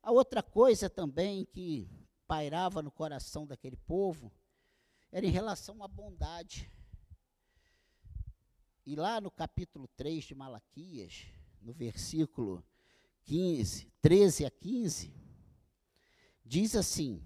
A 0.00 0.12
outra 0.12 0.40
coisa 0.40 0.88
também 0.88 1.44
que 1.44 1.90
pairava 2.28 2.80
no 2.80 2.92
coração 2.92 3.44
daquele 3.44 3.76
povo 3.76 4.32
era 5.10 5.26
em 5.26 5.30
relação 5.30 5.82
à 5.82 5.88
bondade. 5.88 6.70
E 8.86 8.94
lá 8.94 9.20
no 9.20 9.32
capítulo 9.32 9.88
3 9.96 10.24
de 10.26 10.34
Malaquias, 10.36 11.26
no 11.60 11.72
versículo 11.72 12.64
15, 13.24 13.92
13 14.00 14.46
a 14.46 14.50
15, 14.50 15.12
diz 16.44 16.76
assim: 16.76 17.20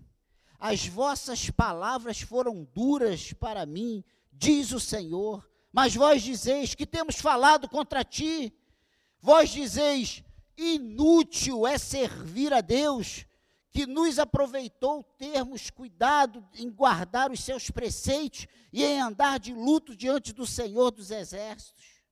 As 0.58 0.86
vossas 0.86 1.50
palavras 1.50 2.22
foram 2.22 2.64
duras 2.64 3.34
para 3.34 3.66
mim, 3.66 4.02
diz 4.32 4.72
o 4.72 4.80
Senhor, 4.80 5.46
mas 5.70 5.94
vós 5.94 6.22
dizeis 6.22 6.74
que 6.74 6.86
temos 6.86 7.16
falado 7.16 7.68
contra 7.68 8.02
ti 8.02 8.54
Vós 9.26 9.50
dizeis: 9.50 10.22
inútil 10.56 11.66
é 11.66 11.76
servir 11.76 12.52
a 12.52 12.60
Deus, 12.60 13.26
que 13.72 13.84
nos 13.84 14.20
aproveitou 14.20 15.02
termos 15.02 15.68
cuidado 15.68 16.48
em 16.54 16.70
guardar 16.70 17.32
os 17.32 17.40
seus 17.40 17.68
preceitos 17.68 18.46
e 18.72 18.84
em 18.84 19.00
andar 19.00 19.40
de 19.40 19.52
luto 19.52 19.96
diante 19.96 20.32
do 20.32 20.46
Senhor 20.46 20.92
dos 20.92 21.10
Exércitos. 21.10 22.04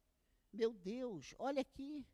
Meu 0.52 0.72
Deus, 0.72 1.36
olha 1.38 1.60
aqui. 1.60 2.04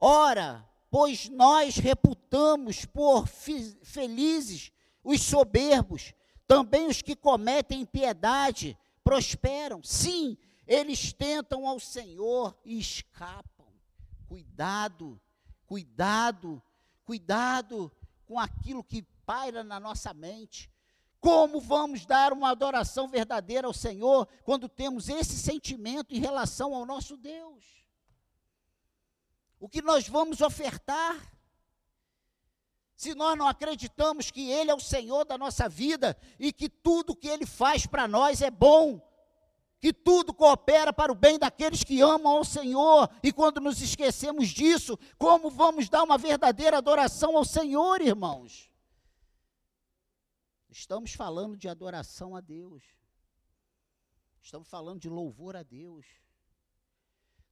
Ora, 0.00 0.68
pois 0.90 1.28
nós 1.28 1.76
reputamos 1.76 2.84
por 2.84 3.28
felizes 3.28 4.72
os 5.04 5.22
soberbos, 5.22 6.12
também 6.44 6.88
os 6.88 7.02
que 7.02 7.14
cometem 7.14 7.82
impiedade 7.82 8.76
prosperam. 9.04 9.80
Sim, 9.84 10.36
eles 10.66 11.12
tentam 11.12 11.68
ao 11.68 11.78
Senhor 11.78 12.58
e 12.64 12.80
escapam. 12.80 13.55
Cuidado, 14.26 15.20
cuidado, 15.66 16.62
cuidado 17.04 17.92
com 18.24 18.38
aquilo 18.38 18.82
que 18.82 19.02
paira 19.24 19.62
na 19.62 19.78
nossa 19.78 20.12
mente. 20.12 20.70
Como 21.20 21.60
vamos 21.60 22.04
dar 22.04 22.32
uma 22.32 22.50
adoração 22.50 23.08
verdadeira 23.08 23.66
ao 23.66 23.72
Senhor 23.72 24.26
quando 24.44 24.68
temos 24.68 25.08
esse 25.08 25.36
sentimento 25.36 26.14
em 26.14 26.20
relação 26.20 26.74
ao 26.74 26.84
nosso 26.84 27.16
Deus? 27.16 27.64
O 29.58 29.68
que 29.68 29.80
nós 29.80 30.08
vamos 30.08 30.40
ofertar? 30.40 31.32
Se 32.96 33.14
nós 33.14 33.36
não 33.36 33.46
acreditamos 33.46 34.30
que 34.30 34.50
Ele 34.50 34.70
é 34.70 34.74
o 34.74 34.80
Senhor 34.80 35.24
da 35.24 35.36
nossa 35.36 35.68
vida 35.68 36.16
e 36.38 36.52
que 36.52 36.68
tudo 36.68 37.16
que 37.16 37.28
Ele 37.28 37.44
faz 37.44 37.86
para 37.86 38.08
nós 38.08 38.40
é 38.40 38.50
bom, 38.50 39.05
que 39.86 39.92
tudo 39.92 40.34
coopera 40.34 40.92
para 40.92 41.12
o 41.12 41.14
bem 41.14 41.38
daqueles 41.38 41.84
que 41.84 42.00
amam 42.00 42.38
ao 42.38 42.44
Senhor, 42.44 43.08
e 43.22 43.32
quando 43.32 43.60
nos 43.60 43.80
esquecemos 43.80 44.48
disso, 44.48 44.98
como 45.16 45.48
vamos 45.48 45.88
dar 45.88 46.02
uma 46.02 46.18
verdadeira 46.18 46.78
adoração 46.78 47.36
ao 47.36 47.44
Senhor, 47.44 48.00
irmãos? 48.00 48.68
Estamos 50.68 51.12
falando 51.12 51.56
de 51.56 51.68
adoração 51.68 52.34
a 52.34 52.40
Deus, 52.40 52.82
estamos 54.42 54.66
falando 54.66 54.98
de 54.98 55.08
louvor 55.08 55.54
a 55.54 55.62
Deus. 55.62 56.04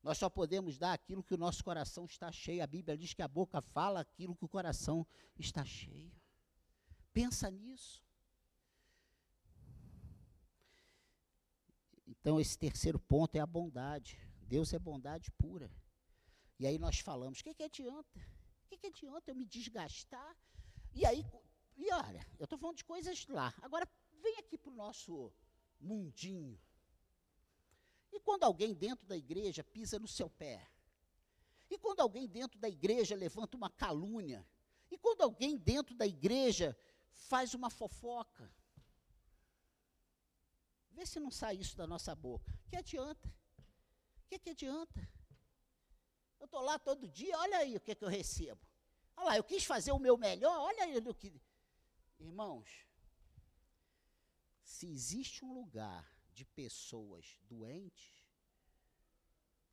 Nós 0.02 0.18
só 0.18 0.28
podemos 0.28 0.76
dar 0.76 0.92
aquilo 0.92 1.22
que 1.22 1.34
o 1.34 1.38
nosso 1.38 1.62
coração 1.62 2.04
está 2.04 2.32
cheio. 2.32 2.64
A 2.64 2.66
Bíblia 2.66 2.98
diz 2.98 3.14
que 3.14 3.22
a 3.22 3.28
boca 3.28 3.62
fala 3.62 4.00
aquilo 4.00 4.34
que 4.34 4.44
o 4.44 4.48
coração 4.48 5.06
está 5.38 5.64
cheio. 5.64 6.12
Pensa 7.12 7.48
nisso. 7.48 8.03
Então, 12.06 12.40
esse 12.40 12.58
terceiro 12.58 12.98
ponto 12.98 13.36
é 13.36 13.40
a 13.40 13.46
bondade. 13.46 14.18
Deus 14.42 14.72
é 14.72 14.78
bondade 14.78 15.30
pura. 15.32 15.70
E 16.58 16.66
aí 16.66 16.78
nós 16.78 16.98
falamos: 16.98 17.40
o 17.40 17.44
que, 17.44 17.54
que 17.54 17.62
adianta? 17.62 18.20
O 18.64 18.68
que, 18.68 18.78
que 18.78 18.86
adianta 18.86 19.30
eu 19.30 19.34
me 19.34 19.44
desgastar? 19.44 20.36
E 20.92 21.04
aí, 21.04 21.24
e 21.76 21.92
olha, 21.92 22.26
eu 22.38 22.44
estou 22.44 22.58
falando 22.58 22.76
de 22.76 22.84
coisas 22.84 23.26
lá. 23.26 23.52
Agora, 23.62 23.88
vem 24.22 24.38
aqui 24.38 24.56
para 24.56 24.72
o 24.72 24.76
nosso 24.76 25.32
mundinho. 25.80 26.58
E 28.12 28.20
quando 28.20 28.44
alguém 28.44 28.74
dentro 28.74 29.06
da 29.06 29.16
igreja 29.16 29.64
pisa 29.64 29.98
no 29.98 30.06
seu 30.06 30.30
pé? 30.30 30.70
E 31.68 31.76
quando 31.78 32.00
alguém 32.00 32.28
dentro 32.28 32.58
da 32.58 32.68
igreja 32.68 33.16
levanta 33.16 33.56
uma 33.56 33.70
calúnia? 33.70 34.46
E 34.90 34.96
quando 34.96 35.22
alguém 35.22 35.56
dentro 35.56 35.94
da 35.96 36.06
igreja 36.06 36.76
faz 37.10 37.54
uma 37.54 37.70
fofoca? 37.70 38.48
Vê 40.94 41.04
se 41.04 41.18
não 41.18 41.30
sai 41.30 41.56
isso 41.56 41.76
da 41.76 41.86
nossa 41.86 42.14
boca. 42.14 42.52
Que 42.68 42.76
adianta? 42.76 43.28
O 43.28 44.26
que, 44.28 44.38
que 44.38 44.50
adianta? 44.50 45.08
Eu 46.38 46.46
estou 46.46 46.60
lá 46.60 46.78
todo 46.78 47.08
dia, 47.08 47.38
olha 47.38 47.58
aí 47.58 47.76
o 47.76 47.80
que, 47.80 47.94
que 47.94 48.04
eu 48.04 48.08
recebo. 48.08 48.60
Olha 49.16 49.26
lá, 49.26 49.36
eu 49.36 49.44
quis 49.44 49.64
fazer 49.64 49.92
o 49.92 49.98
meu 49.98 50.16
melhor, 50.16 50.56
olha 50.60 50.84
aí 50.84 50.96
o 50.98 51.14
que. 51.14 51.40
Irmãos, 52.18 52.86
se 54.62 54.86
existe 54.86 55.44
um 55.44 55.52
lugar 55.52 56.16
de 56.32 56.44
pessoas 56.44 57.36
doentes, 57.42 58.24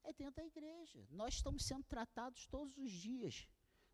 é 0.03 0.13
dentro 0.13 0.35
da 0.35 0.45
igreja. 0.45 1.05
Nós 1.11 1.35
estamos 1.35 1.63
sendo 1.63 1.83
tratados 1.83 2.47
todos 2.47 2.77
os 2.77 2.91
dias. 2.91 3.47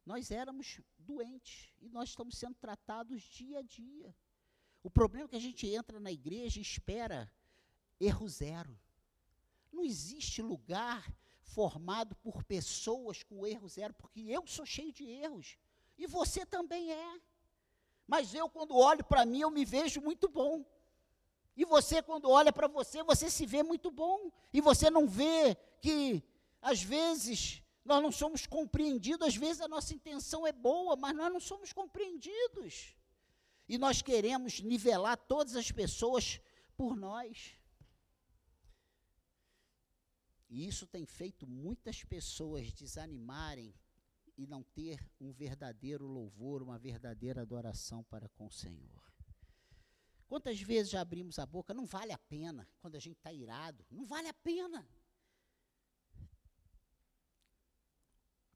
Nós 0.06 0.32
éramos 0.32 0.80
doentes 0.98 1.74
e 1.82 1.90
nós 1.90 2.10
estamos 2.10 2.38
sendo 2.38 2.56
tratados 2.56 3.22
dia 3.24 3.60
a 3.60 3.62
dia. 3.62 4.16
O 4.88 4.90
problema 4.90 5.26
é 5.26 5.28
que 5.28 5.36
a 5.36 5.42
gente 5.42 5.68
entra 5.68 6.00
na 6.00 6.10
igreja 6.10 6.60
e 6.60 6.62
espera 6.62 7.30
erro 8.00 8.26
zero. 8.30 8.80
Não 9.70 9.84
existe 9.84 10.42
lugar 10.42 11.14
formado 11.42 12.16
por 12.16 12.42
pessoas 12.46 13.22
com 13.22 13.46
erro 13.46 13.68
zero, 13.68 13.94
porque 13.96 14.22
eu 14.22 14.48
sou 14.48 14.66
cheio 14.66 14.94
de 14.94 15.04
erros. 15.04 15.58
E 15.98 16.08
você 16.08 16.46
também 16.46 16.94
é. 16.94 17.20
Mas 18.08 18.34
eu, 18.34 18.50
quando 18.50 18.78
olho 18.78 19.04
para 19.04 19.26
mim, 19.26 19.42
eu 19.42 19.52
me 19.52 19.66
vejo 19.66 20.00
muito 20.00 20.30
bom. 20.30 20.66
E 21.58 21.66
você, 21.66 22.02
quando 22.02 22.30
olha 22.30 22.54
para 22.54 22.70
você, 22.70 23.04
você 23.04 23.30
se 23.30 23.46
vê 23.46 23.64
muito 23.64 23.92
bom. 23.92 24.32
E 24.54 24.62
você 24.62 24.90
não 24.90 25.06
vê 25.06 25.58
que, 25.82 26.24
às 26.62 26.82
vezes, 26.82 27.62
nós 27.84 28.02
não 28.02 28.10
somos 28.10 28.48
compreendidos, 28.48 29.28
às 29.28 29.36
vezes 29.36 29.60
a 29.60 29.68
nossa 29.68 29.94
intenção 29.94 30.48
é 30.48 30.54
boa, 30.54 30.96
mas 30.96 31.14
nós 31.14 31.30
não 31.30 31.42
somos 31.42 31.74
compreendidos 31.74 32.96
e 33.68 33.78
nós 33.78 34.02
queremos 34.02 34.62
nivelar 34.62 35.18
todas 35.18 35.56
as 35.56 35.72
pessoas 35.72 36.40
por 36.76 36.96
nós. 36.96 37.58
E 40.50 40.66
isso 40.66 40.88
tem 40.88 41.06
feito 41.06 41.46
muitas 41.46 42.04
pessoas 42.04 42.72
desanimarem 42.72 43.74
e 44.38 44.48
não 44.48 44.64
ter 44.64 45.12
um 45.20 45.32
verdadeiro 45.32 46.06
louvor, 46.06 46.62
uma 46.62 46.78
verdadeira 46.78 47.42
adoração 47.42 48.04
para 48.04 48.30
com 48.30 48.46
o 48.46 48.52
Senhor. 48.52 49.04
Quantas 50.28 50.62
vezes 50.62 50.92
já 50.92 51.02
abrimos 51.02 51.40
a 51.40 51.46
boca? 51.46 51.74
Não 51.74 51.86
vale 51.86 52.12
a 52.12 52.18
pena 52.18 52.68
quando 52.80 52.96
a 52.96 53.00
gente 53.00 53.18
está 53.18 53.32
irado. 53.32 53.86
Não 53.90 54.06
vale 54.06 54.28
a 54.28 54.34
pena. 54.34 54.88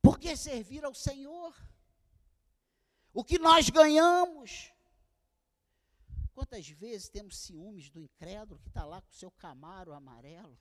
Porque 0.02 0.36
servir 0.36 0.84
ao 0.84 0.94
Senhor. 0.94 1.56
O 3.14 3.24
que 3.24 3.40
nós 3.40 3.70
ganhamos 3.70 4.72
Quantas 6.42 6.68
vezes 6.70 7.08
temos 7.08 7.38
ciúmes 7.38 7.92
do 7.92 8.00
incrédulo 8.00 8.60
que 8.62 8.68
está 8.68 8.84
lá 8.84 9.00
com 9.00 9.12
o 9.12 9.14
seu 9.14 9.30
camaro 9.30 9.94
amarelo? 9.94 10.60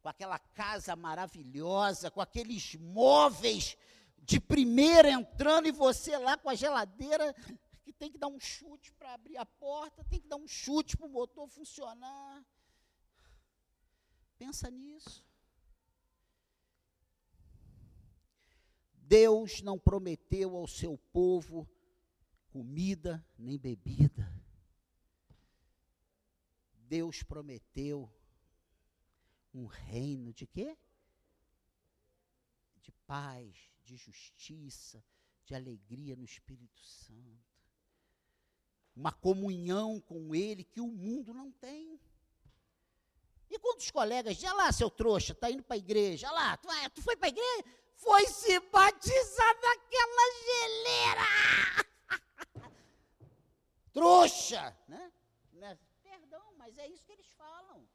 Com 0.00 0.08
aquela 0.08 0.38
casa 0.38 0.96
maravilhosa, 0.96 2.10
com 2.10 2.22
aqueles 2.22 2.74
móveis 2.76 3.76
de 4.16 4.40
primeira 4.40 5.10
entrando 5.10 5.68
e 5.68 5.72
você 5.72 6.16
lá 6.16 6.38
com 6.38 6.48
a 6.48 6.54
geladeira 6.54 7.34
que 7.84 7.92
tem 7.92 8.10
que 8.10 8.16
dar 8.16 8.28
um 8.28 8.40
chute 8.40 8.90
para 8.94 9.12
abrir 9.12 9.36
a 9.36 9.44
porta, 9.44 10.02
tem 10.04 10.18
que 10.18 10.26
dar 10.26 10.36
um 10.36 10.48
chute 10.48 10.96
para 10.96 11.06
o 11.06 11.10
motor 11.10 11.46
funcionar. 11.46 12.42
Pensa 14.38 14.70
nisso. 14.70 15.22
Deus 18.94 19.60
não 19.60 19.78
prometeu 19.78 20.56
ao 20.56 20.66
seu 20.66 20.96
povo 21.12 21.68
comida 22.52 23.26
nem 23.38 23.58
bebida. 23.58 24.30
Deus 26.74 27.22
prometeu 27.22 28.12
um 29.54 29.64
reino 29.64 30.34
de 30.34 30.46
quê? 30.46 30.76
De 32.82 32.92
paz, 33.06 33.56
de 33.82 33.96
justiça, 33.96 35.02
de 35.46 35.54
alegria 35.54 36.14
no 36.14 36.24
Espírito 36.26 36.78
Santo. 36.82 37.40
Uma 38.94 39.10
comunhão 39.10 39.98
com 39.98 40.34
Ele 40.34 40.62
que 40.62 40.80
o 40.80 40.86
mundo 40.86 41.32
não 41.32 41.50
tem. 41.50 41.98
E 43.48 43.58
quando 43.58 43.80
os 43.80 43.90
colegas 43.90 44.36
dizem, 44.36 44.52
lá, 44.52 44.70
seu 44.70 44.90
trouxa, 44.90 45.34
tá 45.34 45.50
indo 45.50 45.62
para 45.62 45.76
a 45.76 45.78
igreja, 45.78 46.28
olha 46.28 46.34
lá, 46.34 46.56
tu, 46.58 46.68
tu 46.94 47.02
foi 47.02 47.16
para 47.16 47.28
a 47.28 47.30
igreja? 47.30 47.64
Foi 47.96 48.26
se 48.26 48.60
batizar 48.60 49.54
naquela 49.62 50.32
geleira! 50.44 51.91
Trouxa, 53.92 54.76
né? 54.88 55.12
né? 55.52 55.78
Perdão, 56.02 56.54
mas 56.56 56.76
é 56.78 56.88
isso 56.88 57.04
que 57.04 57.12
eles 57.12 57.30
falam. 57.32 57.86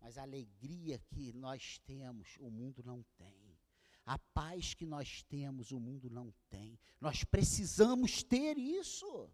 Mas 0.00 0.16
a 0.16 0.22
alegria 0.22 0.98
que 0.98 1.32
nós 1.32 1.78
temos, 1.86 2.36
o 2.38 2.50
mundo 2.50 2.82
não 2.84 3.04
tem. 3.16 3.58
A 4.06 4.18
paz 4.18 4.72
que 4.72 4.86
nós 4.86 5.22
temos, 5.24 5.70
o 5.70 5.78
mundo 5.78 6.08
não 6.08 6.32
tem. 6.48 6.78
Nós 7.00 7.24
precisamos 7.24 8.22
ter 8.22 8.56
isso. 8.56 9.30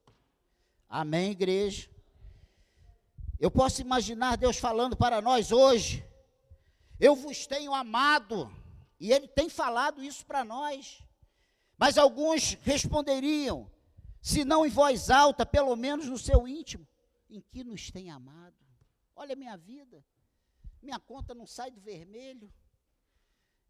Amém, 0.89 1.31
igreja? 1.31 1.89
Eu 3.39 3.51
posso 3.51 3.81
imaginar 3.81 4.37
Deus 4.37 4.59
falando 4.59 4.97
para 4.97 5.21
nós 5.21 5.53
hoje: 5.53 6.05
Eu 6.99 7.15
vos 7.15 7.47
tenho 7.47 7.73
amado. 7.73 8.51
E 8.99 9.13
Ele 9.13 9.29
tem 9.29 9.49
falado 9.49 10.03
isso 10.03 10.25
para 10.27 10.45
nós. 10.45 11.01
Mas 11.77 11.99
alguns 11.99 12.55
responderiam: 12.63 13.71
se 14.25 14.43
não 14.43 14.65
em 14.65 14.71
voz 14.71 15.11
alta, 15.11 15.45
pelo 15.45 15.77
menos 15.77 16.09
no 16.09 16.17
seu 16.17 16.49
íntimo, 16.49 16.89
em 17.29 17.43
que 17.43 17.63
nos 17.63 17.91
tem 17.91 18.11
amado. 18.11 18.57
Olha 19.15 19.35
a 19.35 19.37
minha 19.37 19.55
vida, 19.55 20.03
minha 20.81 20.99
conta 20.99 21.35
não 21.35 21.47
sai 21.47 21.71
do 21.71 21.79
vermelho. 21.79 22.51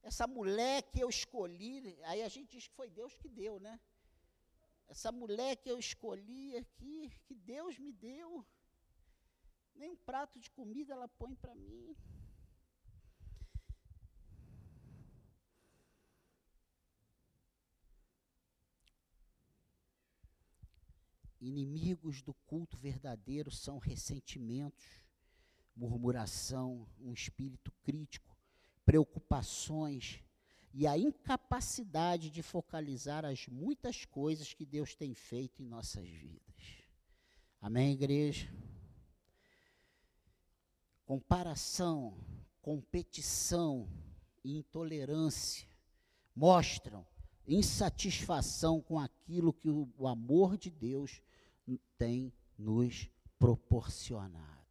Essa 0.01 0.29
mulher 0.29 0.85
que 0.85 1.01
eu 1.01 1.09
escolhi, 1.09 1.99
aí 2.05 2.23
a 2.23 2.29
gente 2.29 2.53
diz 2.53 2.69
que 2.69 2.75
foi 2.77 2.89
Deus 2.89 3.17
que 3.17 3.29
deu, 3.29 3.59
né? 3.59 3.81
Essa 4.87 5.11
mulher 5.11 5.57
que 5.57 5.69
eu 5.69 5.77
escolhi 5.77 6.57
aqui, 6.57 7.11
que 7.27 7.35
Deus 7.35 7.77
me 7.77 7.91
deu, 7.91 8.47
nem 9.75 9.91
um 9.91 9.97
prato 9.97 10.39
de 10.39 10.49
comida 10.53 10.95
ela 10.95 11.09
põe 11.09 11.35
para 11.35 11.57
mim. 11.57 11.97
Inimigos 21.47 22.23
do 22.23 22.33
culto 22.47 22.75
verdadeiro 22.79 23.51
são 23.51 23.77
ressentimentos, 23.77 24.87
murmuração, 25.77 26.89
um 26.99 27.13
espírito 27.13 27.71
crítico, 27.83 28.35
preocupações 28.83 30.25
e 30.73 30.87
a 30.87 30.97
incapacidade 30.97 32.31
de 32.31 32.43
focalizar 32.43 33.27
as 33.27 33.47
muitas 33.47 34.07
coisas 34.07 34.55
que 34.55 34.65
Deus 34.65 34.95
tem 34.95 35.13
feito 35.13 35.63
em 35.63 35.67
nossas 35.67 36.09
vidas. 36.09 36.83
Amém, 37.61 37.93
igreja? 37.93 38.51
Comparação, 41.05 42.19
competição 42.63 43.87
e 44.43 44.57
intolerância 44.57 45.69
mostram 46.35 47.07
insatisfação 47.47 48.81
com 48.81 48.99
aquilo 48.99 49.53
que 49.53 49.69
o, 49.69 50.07
amor 50.07 50.57
de 50.57 50.71
Deus 50.71 51.21
tem 51.99 52.33
nos 52.57 53.11
proporcionado. 53.39 54.67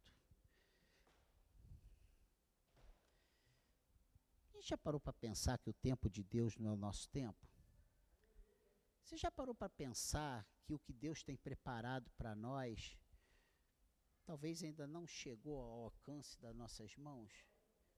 A 4.48 4.56
gente 4.56 4.68
já 4.68 4.78
parou 4.78 5.00
para 5.00 5.12
pensar 5.12 5.58
que 5.58 5.70
o 5.70 5.74
tempo 5.74 6.08
de 6.08 6.22
Deus 6.22 6.56
não 6.56 6.70
é 6.70 6.72
o 6.72 6.76
nosso 6.76 7.08
tempo? 7.10 7.48
Você 9.02 9.16
já 9.16 9.30
parou 9.30 9.54
para 9.54 9.68
pensar 9.68 10.46
que 10.64 10.72
o 10.72 10.78
que 10.78 10.92
Deus 10.92 11.22
tem 11.22 11.36
preparado 11.36 12.10
para 12.12 12.34
nós 12.34 12.96
talvez 14.24 14.62
ainda 14.62 14.86
não 14.86 15.06
chegou 15.06 15.58
ao 15.58 15.84
alcance 15.84 16.40
das 16.40 16.56
nossas 16.56 16.96
mãos? 16.96 17.44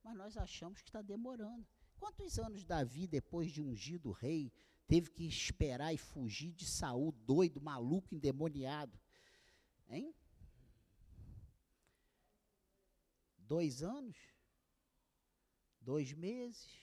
Mas 0.02 0.16
nós 0.16 0.36
achamos 0.36 0.82
que 0.82 0.88
está 0.88 1.02
demorando. 1.02 1.66
Quantos 1.98 2.38
anos 2.38 2.64
Davi, 2.64 3.06
depois 3.06 3.50
de 3.50 3.62
ungido 3.62 4.10
rei, 4.10 4.52
teve 4.86 5.10
que 5.10 5.24
esperar 5.26 5.92
e 5.92 5.98
fugir 5.98 6.52
de 6.52 6.66
Saul, 6.66 7.12
doido, 7.12 7.60
maluco, 7.60 8.14
endemoniado? 8.14 8.98
Hein? 9.88 10.14
Dois 13.38 13.82
anos? 13.82 14.16
Dois 15.80 16.12
meses? 16.12 16.80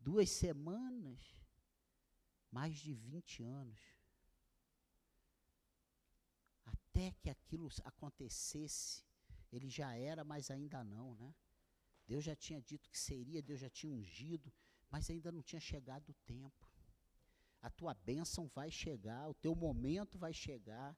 Duas 0.00 0.30
semanas? 0.30 1.20
Mais 2.50 2.76
de 2.76 2.94
20 2.94 3.42
anos. 3.42 3.80
Até 6.64 7.12
que 7.12 7.30
aquilo 7.30 7.68
acontecesse, 7.84 9.04
ele 9.50 9.68
já 9.68 9.94
era, 9.94 10.24
mas 10.24 10.50
ainda 10.50 10.82
não, 10.84 11.14
né? 11.14 11.34
Deus 12.06 12.24
já 12.24 12.34
tinha 12.34 12.60
dito 12.60 12.90
que 12.90 12.98
seria, 12.98 13.42
Deus 13.42 13.60
já 13.60 13.70
tinha 13.70 13.92
ungido, 13.92 14.52
mas 14.90 15.08
ainda 15.08 15.32
não 15.32 15.42
tinha 15.42 15.60
chegado 15.60 16.10
o 16.10 16.14
tempo. 16.26 16.71
A 17.62 17.70
tua 17.70 17.94
bênção 17.94 18.50
vai 18.52 18.70
chegar, 18.70 19.28
o 19.30 19.34
teu 19.34 19.54
momento 19.54 20.18
vai 20.18 20.32
chegar. 20.32 20.96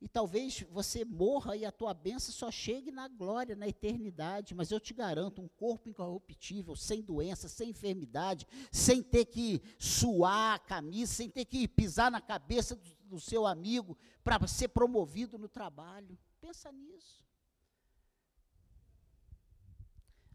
E 0.00 0.08
talvez 0.08 0.60
você 0.68 1.02
morra 1.02 1.56
e 1.56 1.64
a 1.64 1.72
tua 1.72 1.94
bênção 1.94 2.30
só 2.30 2.50
chegue 2.50 2.90
na 2.90 3.08
glória, 3.08 3.56
na 3.56 3.66
eternidade. 3.66 4.54
Mas 4.54 4.70
eu 4.70 4.78
te 4.78 4.92
garanto, 4.92 5.40
um 5.40 5.48
corpo 5.48 5.88
incorruptível, 5.88 6.76
sem 6.76 7.00
doença, 7.00 7.48
sem 7.48 7.70
enfermidade, 7.70 8.46
sem 8.70 9.02
ter 9.02 9.24
que 9.24 9.62
suar 9.78 10.56
a 10.56 10.58
camisa, 10.58 11.14
sem 11.14 11.30
ter 11.30 11.46
que 11.46 11.66
pisar 11.66 12.10
na 12.10 12.20
cabeça 12.20 12.76
do, 12.76 12.96
do 13.04 13.20
seu 13.20 13.46
amigo 13.46 13.96
para 14.22 14.46
ser 14.46 14.68
promovido 14.68 15.38
no 15.38 15.48
trabalho. 15.48 16.18
Pensa 16.38 16.70
nisso. 16.70 17.24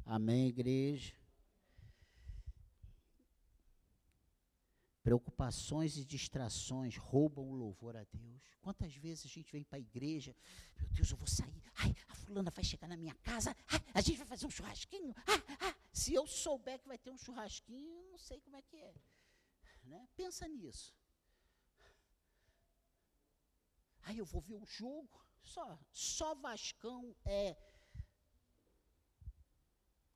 Amém, 0.03 0.47
igreja? 0.47 1.18
Preocupações 5.03 5.97
e 5.97 6.03
distrações 6.03 6.97
roubam 6.97 7.49
o 7.49 7.55
louvor 7.55 7.95
a 7.95 8.03
Deus. 8.03 8.57
Quantas 8.62 8.93
vezes 8.95 9.25
a 9.25 9.29
gente 9.29 9.51
vem 9.51 9.63
para 9.63 9.77
a 9.77 9.79
igreja, 9.79 10.35
meu 10.77 10.89
Deus, 10.89 11.09
eu 11.12 11.17
vou 11.17 11.27
sair, 11.27 11.63
ai, 11.75 11.95
a 12.07 12.15
fulana 12.15 12.51
vai 12.51 12.63
chegar 12.63 12.88
na 12.88 12.97
minha 12.97 13.15
casa, 13.15 13.55
ai, 13.67 13.81
a 13.93 14.01
gente 14.01 14.17
vai 14.17 14.27
fazer 14.27 14.45
um 14.45 14.51
churrasquinho, 14.51 15.13
ah, 15.25 15.67
ah, 15.67 15.75
se 15.91 16.13
eu 16.13 16.27
souber 16.27 16.79
que 16.79 16.88
vai 16.88 16.97
ter 16.97 17.12
um 17.12 17.17
churrasquinho, 17.17 17.95
eu 17.95 18.12
não 18.12 18.17
sei 18.17 18.39
como 18.41 18.57
é 18.57 18.62
que 18.62 18.77
é. 18.77 18.93
Né? 19.85 20.07
Pensa 20.15 20.47
nisso. 20.47 20.93
Aí 24.03 24.17
eu 24.17 24.25
vou 24.25 24.41
ver 24.41 24.55
o 24.55 24.65
jogo, 24.65 25.25
só, 25.43 25.79
só 25.91 26.35
Vascão 26.35 27.15
é 27.25 27.55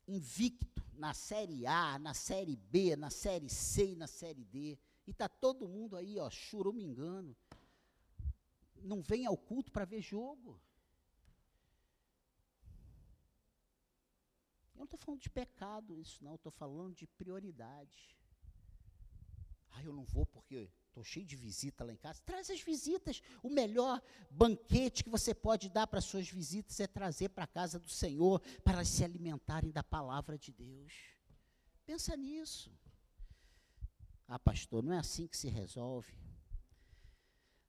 invicto 0.08 0.73
na 0.98 1.14
Série 1.14 1.66
A, 1.66 1.98
na 2.00 2.14
Série 2.14 2.56
B, 2.56 2.96
na 2.96 3.10
Série 3.10 3.50
C 3.50 3.92
e 3.92 3.96
na 3.96 4.08
Série 4.08 4.44
D. 4.46 4.78
E 5.06 5.12
está 5.12 5.28
todo 5.28 5.68
mundo 5.68 5.96
aí, 5.96 6.20
ó, 6.20 6.30
engano. 6.82 7.36
Não 8.82 9.02
vem 9.02 9.26
ao 9.26 9.38
culto 9.38 9.72
para 9.72 9.86
ver 9.86 10.02
jogo. 10.02 10.60
Eu 14.74 14.80
não 14.80 14.86
estou 14.86 15.00
falando 15.00 15.22
de 15.22 15.30
pecado 15.30 15.98
isso, 15.98 16.24
não. 16.24 16.36
Estou 16.36 16.52
falando 16.52 16.96
de 16.96 17.08
prioridade. 17.08 18.16
Ah, 19.72 19.84
eu 19.84 19.94
não 19.94 20.04
vou 20.04 20.26
porque 20.26 20.70
Estou 20.94 21.04
cheio 21.04 21.26
de 21.26 21.36
visita 21.36 21.84
lá 21.84 21.92
em 21.92 21.98
casa. 21.98 22.22
Traz 22.24 22.52
as 22.52 22.62
visitas. 22.62 23.20
O 23.42 23.50
melhor 23.50 24.00
banquete 24.30 25.04
que 25.04 25.10
você 25.10 25.34
pode 25.34 25.68
dar 25.68 25.88
para 25.88 26.00
suas 26.00 26.30
visitas 26.30 26.80
é 26.80 26.86
trazer 26.86 27.30
para 27.30 27.46
a 27.46 27.48
casa 27.48 27.80
do 27.80 27.90
Senhor 27.90 28.40
para 28.64 28.86
se 28.86 29.04
alimentarem 29.04 29.72
da 29.72 29.82
palavra 29.82 30.38
de 30.38 30.52
Deus. 30.52 30.94
Pensa 31.84 32.16
nisso. 32.16 32.72
Ah, 34.28 34.38
pastor, 34.38 34.84
não 34.84 34.94
é 34.94 35.00
assim 35.00 35.26
que 35.26 35.36
se 35.36 35.50
resolve. 35.50 36.14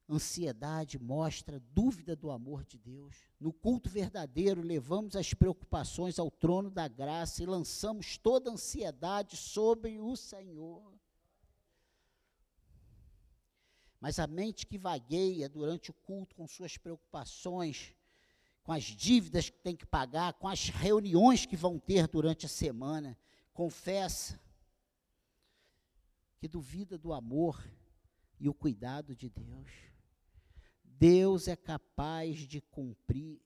Ansiedade 0.07 0.99
mostra 0.99 1.59
dúvida 1.59 2.15
do 2.15 2.31
amor 2.31 2.63
de 2.63 2.77
Deus. 2.77 3.17
No 3.41 3.55
culto 3.55 3.89
verdadeiro, 3.89 4.61
levamos 4.61 5.17
as 5.17 5.33
preocupações 5.33 6.19
ao 6.19 6.31
trono 6.31 6.71
da 6.71 6.87
graça 6.87 7.43
e 7.43 7.47
lançamos 7.47 8.19
toda 8.19 8.51
a 8.51 8.53
ansiedade 8.53 9.35
sobre 9.35 9.99
o 9.99 10.15
Senhor. 10.15 10.94
Mas 14.05 14.19
a 14.19 14.27
mente 14.27 14.67
que 14.67 14.77
vagueia 14.77 15.49
durante 15.49 15.90
o 15.90 15.95
culto 15.95 16.37
com 16.37 16.47
suas 16.47 16.77
preocupações, 16.77 17.95
com 18.62 18.71
as 18.71 18.85
dívidas 18.85 19.49
que 19.49 19.59
tem 19.59 19.75
que 19.75 19.87
pagar, 19.87 20.35
com 20.35 20.47
as 20.47 20.69
reuniões 20.69 21.47
que 21.47 21.57
vão 21.57 21.79
ter 21.79 22.07
durante 22.07 22.45
a 22.45 22.49
semana, 22.51 23.19
confessa 23.55 24.38
que 26.37 26.47
duvida 26.47 26.99
do 26.99 27.14
amor 27.14 27.67
e 28.38 28.47
o 28.47 28.53
cuidado 28.53 29.17
de 29.17 29.31
Deus. 29.31 29.71
Deus 30.85 31.49
é 31.49 31.57
capaz 31.57 32.40
de 32.40 32.61
cumprir 32.61 33.40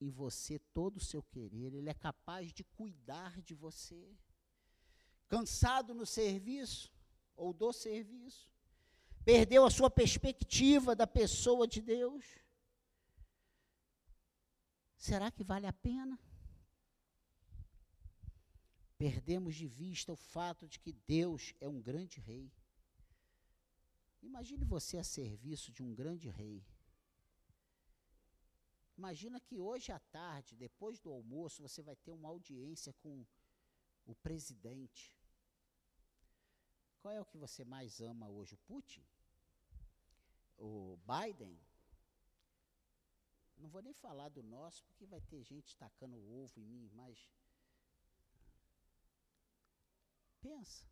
em 0.00 0.08
você 0.08 0.58
todo 0.58 0.96
o 0.96 1.04
seu 1.04 1.22
querer, 1.22 1.74
Ele 1.74 1.90
é 1.90 1.94
capaz 1.94 2.50
de 2.50 2.64
cuidar 2.64 3.42
de 3.42 3.54
você. 3.54 4.16
Cansado 5.28 5.92
no 5.92 6.06
serviço 6.06 6.90
ou 7.36 7.52
do 7.52 7.74
serviço, 7.74 8.55
perdeu 9.26 9.64
a 9.64 9.70
sua 9.70 9.90
perspectiva 9.90 10.94
da 10.94 11.04
pessoa 11.04 11.66
de 11.66 11.82
Deus. 11.82 12.24
Será 14.96 15.32
que 15.32 15.42
vale 15.42 15.66
a 15.66 15.72
pena? 15.72 16.16
Perdemos 18.96 19.56
de 19.56 19.66
vista 19.66 20.12
o 20.12 20.16
fato 20.16 20.68
de 20.68 20.78
que 20.78 20.92
Deus 20.92 21.54
é 21.60 21.68
um 21.68 21.82
grande 21.82 22.20
rei. 22.20 22.52
Imagine 24.22 24.64
você 24.64 24.96
a 24.96 25.02
serviço 25.02 25.72
de 25.72 25.82
um 25.82 25.92
grande 25.92 26.28
rei. 26.28 26.64
Imagina 28.96 29.40
que 29.40 29.58
hoje 29.58 29.90
à 29.90 29.98
tarde, 29.98 30.54
depois 30.54 31.00
do 31.00 31.10
almoço, 31.10 31.60
você 31.60 31.82
vai 31.82 31.96
ter 31.96 32.12
uma 32.12 32.28
audiência 32.28 32.92
com 33.02 33.26
o 34.04 34.14
presidente. 34.14 35.12
Qual 37.00 37.12
é 37.12 37.20
o 37.20 37.26
que 37.26 37.36
você 37.36 37.64
mais 37.64 38.00
ama 38.00 38.28
hoje, 38.28 38.54
o 38.54 38.58
Putin? 38.58 39.04
O 40.58 40.98
Biden, 40.98 41.58
não 43.56 43.68
vou 43.68 43.82
nem 43.82 43.94
falar 43.94 44.28
do 44.28 44.42
nosso, 44.42 44.84
porque 44.84 45.06
vai 45.06 45.20
ter 45.20 45.42
gente 45.42 45.76
tacando 45.76 46.16
ovo 46.16 46.58
em 46.60 46.64
mim, 46.64 46.90
mas 46.92 47.28
pensa, 50.40 50.84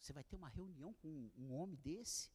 você 0.00 0.12
vai 0.12 0.24
ter 0.24 0.36
uma 0.36 0.48
reunião 0.48 0.94
com 0.94 1.08
um, 1.08 1.30
um 1.36 1.54
homem 1.54 1.76
desse? 1.76 2.32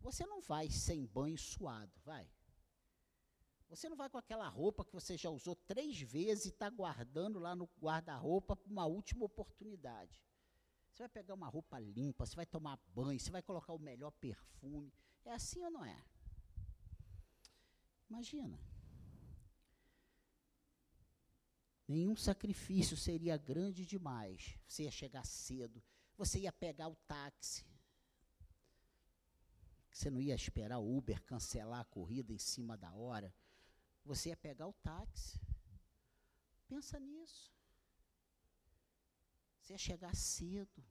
Você 0.00 0.24
não 0.26 0.40
vai 0.40 0.70
sem 0.70 1.06
banho 1.06 1.38
suado, 1.38 1.92
vai. 2.04 2.30
Você 3.68 3.88
não 3.88 3.96
vai 3.96 4.08
com 4.08 4.18
aquela 4.18 4.48
roupa 4.48 4.84
que 4.84 4.92
você 4.92 5.16
já 5.16 5.28
usou 5.28 5.56
três 5.56 6.00
vezes 6.00 6.44
e 6.44 6.48
está 6.50 6.70
guardando 6.70 7.38
lá 7.38 7.56
no 7.56 7.68
guarda-roupa 7.80 8.54
para 8.54 8.70
uma 8.70 8.86
última 8.86 9.24
oportunidade. 9.24 10.22
Você 10.96 11.02
vai 11.02 11.10
pegar 11.10 11.34
uma 11.34 11.46
roupa 11.46 11.78
limpa, 11.78 12.24
você 12.24 12.34
vai 12.34 12.46
tomar 12.46 12.78
banho, 12.94 13.20
você 13.20 13.30
vai 13.30 13.42
colocar 13.42 13.74
o 13.74 13.78
melhor 13.78 14.10
perfume. 14.12 14.90
É 15.26 15.32
assim 15.34 15.62
ou 15.62 15.70
não 15.70 15.84
é? 15.84 16.02
Imagina. 18.08 18.58
Nenhum 21.86 22.16
sacrifício 22.16 22.96
seria 22.96 23.36
grande 23.36 23.84
demais. 23.84 24.58
Você 24.66 24.84
ia 24.84 24.90
chegar 24.90 25.26
cedo, 25.26 25.82
você 26.16 26.38
ia 26.38 26.52
pegar 26.52 26.88
o 26.88 26.96
táxi. 27.06 27.66
você 29.90 30.08
não 30.10 30.22
ia 30.22 30.34
esperar 30.34 30.78
o 30.78 30.96
Uber 30.96 31.22
cancelar 31.24 31.80
a 31.80 31.84
corrida 31.84 32.32
em 32.32 32.38
cima 32.38 32.74
da 32.74 32.94
hora. 32.94 33.34
Você 34.02 34.30
ia 34.30 34.36
pegar 34.36 34.66
o 34.66 34.72
táxi. 34.72 35.38
Pensa 36.66 36.98
nisso. 36.98 37.55
Você 39.66 39.72
ia 39.72 39.78
chegar 39.78 40.14
cedo. 40.14 40.84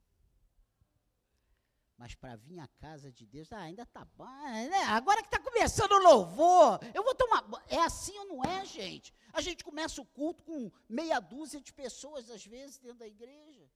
Mas 1.98 2.14
para 2.14 2.36
vir 2.36 2.60
à 2.60 2.68
casa 2.68 3.10
de 3.10 3.26
Deus, 3.26 3.54
ah, 3.54 3.60
ainda 3.60 3.84
está 3.84 4.04
bom. 4.04 4.26
Né? 4.26 4.84
Agora 4.88 5.22
que 5.22 5.30
está 5.30 5.40
começando 5.40 5.94
o 5.94 6.04
louvor, 6.04 6.80
eu 6.94 7.02
vou 7.02 7.16
tomar. 7.16 7.42
É 7.70 7.80
assim 7.80 8.18
ou 8.20 8.26
não 8.26 8.44
é, 8.44 8.66
gente? 8.66 9.14
A 9.32 9.40
gente 9.40 9.64
começa 9.64 10.02
o 10.02 10.06
culto 10.06 10.44
com 10.44 10.70
meia 10.90 11.22
dúzia 11.22 11.62
de 11.62 11.72
pessoas, 11.72 12.30
às 12.30 12.46
vezes, 12.46 12.78
dentro 12.78 12.98
da 12.98 13.08
igreja. 13.08 13.72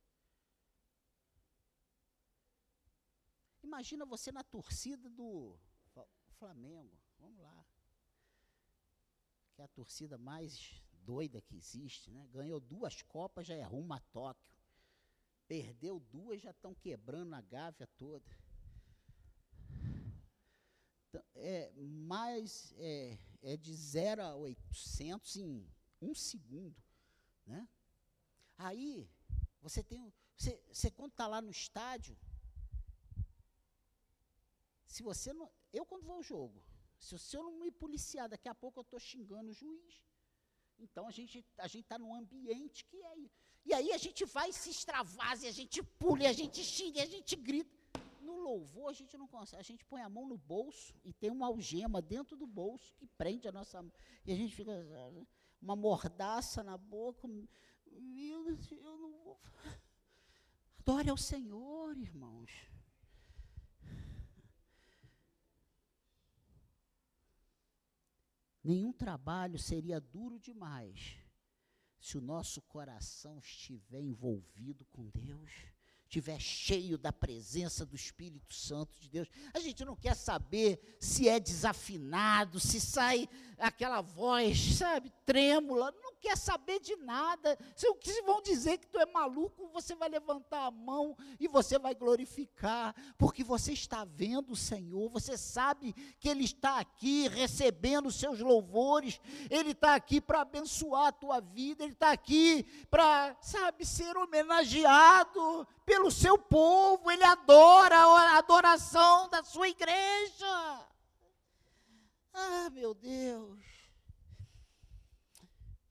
Imagina 3.63 4.05
você 4.05 4.33
na 4.33 4.43
torcida 4.43 5.09
do 5.09 5.57
Flamengo. 6.39 6.99
Vamos 7.19 7.39
lá. 7.39 7.65
Que 9.53 9.61
é 9.61 9.63
a 9.63 9.69
torcida 9.69 10.17
mais 10.17 10.83
doida 10.91 11.41
que 11.41 11.55
existe, 11.55 12.11
né? 12.11 12.27
Ganhou 12.27 12.59
duas 12.59 13.01
Copas, 13.01 13.47
já 13.47 13.55
é 13.55 13.63
rumo 13.63 13.93
a 13.93 13.99
Tóquio. 14.01 14.58
Perdeu 15.49 15.99
duas, 15.99 16.39
já 16.39 16.51
estão 16.51 16.75
quebrando 16.75 17.33
a 17.33 17.41
gávea 17.41 17.87
toda. 17.97 18.23
Então, 21.07 21.23
é, 21.33 21.71
mais 21.75 22.71
é, 22.77 23.17
é 23.41 23.57
de 23.57 23.73
0 23.73 24.21
a 24.21 24.35
800 24.35 25.37
em 25.37 25.67
um 25.99 26.13
segundo. 26.13 26.79
Né? 27.47 27.67
Aí, 28.59 29.09
você 29.59 29.81
tem. 29.81 30.13
Você, 30.37 30.61
você 30.71 30.91
quando 30.91 31.13
está 31.13 31.25
lá 31.25 31.41
no 31.41 31.49
estádio, 31.49 32.15
se 34.85 35.01
você 35.01 35.33
não. 35.33 35.51
Eu, 35.73 35.83
quando 35.83 36.05
vou 36.05 36.17
ao 36.17 36.23
jogo, 36.23 36.63
se, 36.99 37.17
se 37.17 37.35
eu 37.35 37.41
não 37.41 37.59
me 37.59 37.71
policiar, 37.71 38.29
daqui 38.29 38.47
a 38.47 38.53
pouco 38.53 38.81
eu 38.81 38.83
estou 38.83 38.99
xingando 38.99 39.49
o 39.49 39.53
juiz. 39.53 40.05
Então 40.77 41.07
a 41.07 41.11
gente 41.11 41.43
a 41.57 41.67
gente 41.67 41.85
está 41.85 41.97
num 41.97 42.13
ambiente 42.13 42.85
que 42.85 43.01
é 43.01 43.15
e 43.65 43.73
aí 43.73 43.91
a 43.91 43.97
gente 43.97 44.25
vai 44.25 44.51
se 44.51 44.69
extravasa, 44.69 45.47
a 45.47 45.51
gente 45.51 45.83
pula, 45.83 46.27
a 46.27 46.33
gente 46.33 46.63
xinga, 46.63 47.03
a 47.03 47.05
gente 47.05 47.35
grita. 47.35 47.77
No 48.21 48.37
louvor 48.39 48.89
a 48.89 48.93
gente 48.93 49.17
não 49.17 49.27
consegue, 49.27 49.59
a 49.59 49.63
gente 49.63 49.85
põe 49.85 50.01
a 50.01 50.09
mão 50.09 50.27
no 50.27 50.37
bolso 50.37 50.93
e 51.03 51.13
tem 51.13 51.31
uma 51.31 51.47
algema 51.47 52.01
dentro 52.01 52.37
do 52.37 52.45
bolso 52.45 52.93
que 52.95 53.05
prende 53.05 53.47
a 53.47 53.51
nossa 53.51 53.81
mão. 53.81 53.91
E 54.25 54.31
a 54.31 54.35
gente 54.35 54.55
fica 54.55 54.71
uma 55.61 55.75
mordaça 55.75 56.63
na 56.63 56.77
boca. 56.77 57.27
Meu 57.27 58.43
Deus, 58.43 58.71
eu 58.71 58.97
não 58.97 59.11
vou. 59.23 59.39
Adore 60.79 61.09
ao 61.09 61.17
Senhor, 61.17 61.97
irmãos. 61.97 62.51
Nenhum 68.63 68.91
trabalho 68.91 69.57
seria 69.57 69.99
duro 69.99 70.39
demais 70.39 71.28
se 71.99 72.17
o 72.17 72.21
nosso 72.21 72.61
coração 72.61 73.39
estiver 73.39 74.01
envolvido 74.01 74.85
com 74.85 75.09
Deus, 75.09 75.51
estiver 76.09 76.39
cheio 76.39 76.97
da 76.97 77.13
presença 77.13 77.85
do 77.85 77.95
Espírito 77.95 78.51
Santo 78.51 78.99
de 78.99 79.07
Deus. 79.07 79.29
A 79.53 79.59
gente 79.59 79.85
não 79.85 79.95
quer 79.95 80.15
saber 80.15 80.97
se 80.99 81.29
é 81.29 81.39
desafinado, 81.39 82.59
se 82.59 82.81
sai 82.81 83.29
aquela 83.59 84.01
voz, 84.01 84.75
sabe, 84.75 85.13
trêmula. 85.23 85.93
Não 86.01 86.15
quer 86.15 86.35
saber 86.35 86.79
de 86.79 86.95
nada. 86.95 87.57
Se, 87.75 87.87
se 88.03 88.21
vão 88.23 88.41
dizer 88.41 88.79
que 88.79 88.87
tu 88.87 88.99
é 88.99 89.05
maluco, 89.05 89.69
você 89.71 89.93
vai 89.93 90.09
levantar 90.09 90.65
a 90.65 90.71
mão 90.71 91.15
e 91.39 91.47
você 91.47 91.77
vai 91.77 91.93
glorificar, 91.93 92.95
porque 93.15 93.43
você 93.43 93.73
está 93.73 94.03
vendo 94.03 94.53
o 94.53 94.55
Senhor, 94.55 95.09
você 95.09 95.37
sabe 95.37 95.93
que 96.19 96.27
Ele 96.27 96.43
está 96.43 96.79
aqui 96.79 97.27
recebendo 97.27 98.07
os 98.07 98.15
seus 98.15 98.39
louvores, 98.39 99.21
Ele 99.49 99.71
está 99.71 99.93
aqui 99.93 100.19
para 100.19 100.41
abençoar 100.41 101.07
a 101.07 101.11
tua 101.11 101.39
vida, 101.39 101.83
Ele 101.83 101.93
está 101.93 102.11
aqui 102.11 102.63
para, 102.89 103.37
sabe, 103.41 103.85
ser 103.85 104.17
homenageado 104.17 105.67
pelo 105.89 106.11
seu 106.11 106.37
povo, 106.37 107.09
Ele 107.09 107.23
adora 107.23 107.95
a 107.97 108.37
adoração 108.37 109.27
da 109.27 109.43
sua 109.43 109.67
igreja. 109.67 110.87
Ah, 112.31 112.69
meu 112.71 112.93
Deus. 112.93 113.59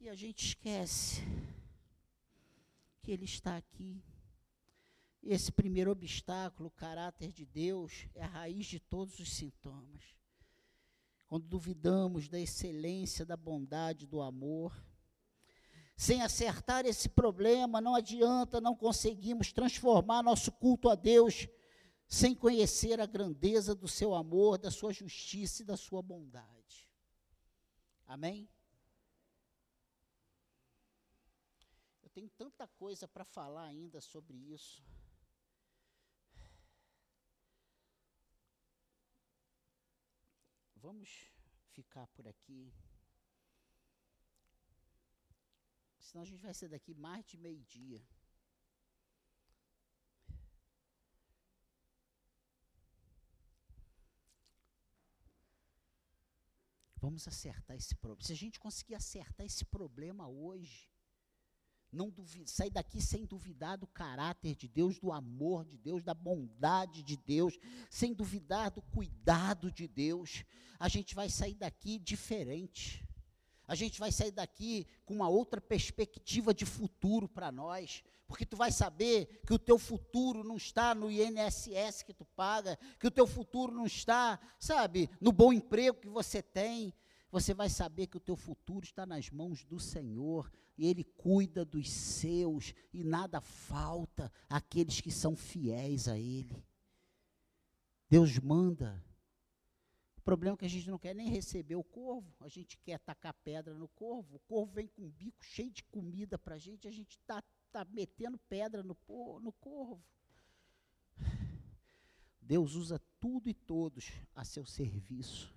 E 0.01 0.09
a 0.09 0.15
gente 0.15 0.47
esquece 0.47 1.21
que 3.03 3.11
Ele 3.11 3.25
está 3.25 3.57
aqui. 3.57 4.01
Esse 5.21 5.51
primeiro 5.51 5.91
obstáculo, 5.91 6.69
o 6.69 6.79
caráter 6.79 7.33
de 7.33 7.45
Deus, 7.45 8.07
é 8.15 8.23
a 8.23 8.29
raiz 8.29 8.67
de 8.67 8.79
todos 8.79 9.19
os 9.19 9.35
sintomas. 9.35 10.15
Quando 11.27 11.49
duvidamos 11.49 12.29
da 12.29 12.39
excelência, 12.39 13.27
da 13.27 13.37
bondade, 13.37 14.07
do 14.07 14.23
amor, 14.23 14.73
sem 15.99 16.23
acertar 16.23 16.87
esse 16.87 17.09
problema, 17.09 17.81
não 17.81 17.97
adianta, 17.97 18.61
não 18.61 18.75
conseguimos 18.75 19.53
transformar 19.53 20.23
nosso 20.23 20.53
culto 20.53 20.89
a 20.89 20.95
Deus 20.95 21.49
sem 22.07 22.35
conhecer 22.37 23.01
a 23.01 23.07
grandeza 23.07 23.75
do 23.75 23.89
seu 23.89 24.15
amor, 24.15 24.57
da 24.57 24.71
sua 24.71 24.93
justiça 24.93 25.63
e 25.63 25.67
da 25.67 25.77
sua 25.77 26.01
bondade. 26.01 26.89
Amém? 28.07 28.49
tenho 32.19 32.31
tanta 32.31 32.67
coisa 32.67 33.07
para 33.07 33.25
falar 33.25 33.67
ainda 33.67 34.01
sobre 34.01 34.37
isso. 34.37 34.83
Vamos 40.75 41.31
ficar 41.71 42.09
por 42.09 42.27
aqui. 42.27 42.75
Senão 46.09 46.23
a 46.23 46.27
gente 46.27 46.43
vai 46.43 46.55
ser 46.55 46.69
daqui 46.71 46.95
mais 46.95 47.27
de 47.27 47.37
meio-dia. 47.37 48.03
Vamos 56.97 57.29
acertar 57.29 57.77
esse 57.77 57.95
problema. 57.95 58.27
Se 58.27 58.33
a 58.33 58.37
gente 58.37 58.59
conseguir 58.59 58.95
acertar 58.95 59.45
esse 59.45 59.67
problema 59.67 60.27
hoje, 60.27 60.91
não 61.93 62.11
sair 62.47 62.71
daqui 62.71 63.03
sem 63.03 63.27
duvidar 63.27 63.77
do 63.77 63.87
caráter 63.87 64.57
de 64.57 64.67
Deus, 64.67 64.99
do 64.99 65.13
amor 65.13 65.67
de 65.67 65.77
Deus, 65.77 66.03
da 66.03 66.15
bondade 66.15 67.03
de 67.03 67.19
Deus, 67.19 67.59
sem 67.91 68.15
duvidar 68.15 68.71
do 68.71 68.81
cuidado 68.81 69.71
de 69.71 69.87
Deus. 69.87 70.43
A 70.79 70.89
gente 70.89 71.15
vai 71.15 71.29
sair 71.29 71.55
daqui 71.55 71.99
diferente. 71.99 73.07
A 73.69 73.75
gente 73.75 74.01
vai 74.01 74.11
sair 74.11 74.31
daqui 74.31 74.87
com 75.05 75.15
uma 75.15 75.29
outra 75.29 75.61
perspectiva 75.61 76.55
de 76.55 76.65
futuro 76.65 77.29
para 77.29 77.53
nós, 77.53 78.03
porque 78.27 78.47
tu 78.47 78.57
vai 78.57 78.73
saber 78.73 79.43
que 79.47 79.53
o 79.53 79.59
teu 79.59 79.79
futuro 79.79 80.43
não 80.43 80.57
está 80.57 80.95
no 80.95 81.11
INSS 81.11 82.03
que 82.03 82.15
tu 82.15 82.25
paga, 82.25 82.79
que 82.99 83.07
o 83.07 83.11
teu 83.11 83.27
futuro 83.27 83.71
não 83.71 83.85
está, 83.85 84.41
sabe, 84.59 85.11
no 85.21 85.31
bom 85.31 85.53
emprego 85.53 86.01
que 86.01 86.09
você 86.09 86.43
tem, 86.43 86.95
você 87.31 87.53
vai 87.53 87.69
saber 87.69 88.07
que 88.07 88.17
o 88.17 88.21
teu 88.21 88.37
futuro 88.37 88.87
está 88.87 89.05
nas 89.05 89.29
mãos 89.29 89.63
do 89.65 89.79
Senhor 89.79 90.51
e 90.79 90.87
Ele 90.87 91.05
cuida 91.05 91.63
dos 91.63 91.91
seus 91.91 92.73
e 92.91 93.05
nada 93.05 93.39
falta 93.39 94.33
àqueles 94.49 95.01
que 95.03 95.11
são 95.11 95.37
fiéis 95.37 96.09
a 96.09 96.19
Ele. 96.19 96.65
Deus 98.09 98.39
manda. 98.39 99.05
O 100.29 100.31
problema 100.31 100.57
é 100.57 100.59
que 100.59 100.67
a 100.67 100.69
gente 100.69 100.91
não 100.91 100.99
quer 100.99 101.15
nem 101.15 101.31
receber 101.31 101.77
o 101.77 101.83
corvo, 101.83 102.31
a 102.41 102.49
gente 102.49 102.77
quer 102.77 102.99
tacar 102.99 103.33
pedra 103.33 103.73
no 103.73 103.89
corvo. 103.89 104.37
O 104.37 104.39
corvo 104.41 104.75
vem 104.75 104.87
com 104.87 105.01
um 105.01 105.09
bico 105.09 105.43
cheio 105.43 105.71
de 105.71 105.83
comida 105.85 106.39
para 106.39 106.57
a 106.57 106.59
gente, 106.59 106.87
a 106.87 106.91
gente 106.91 107.13
está 107.13 107.43
tá 107.73 107.83
metendo 107.87 108.37
pedra 108.37 108.83
no, 108.83 108.95
no 109.41 109.53
corvo. 109.53 110.05
Deus 112.43 112.75
usa 112.75 112.99
tudo 113.19 113.49
e 113.49 113.55
todos 113.55 114.13
a 114.35 114.45
seu 114.45 114.67
serviço 114.67 115.51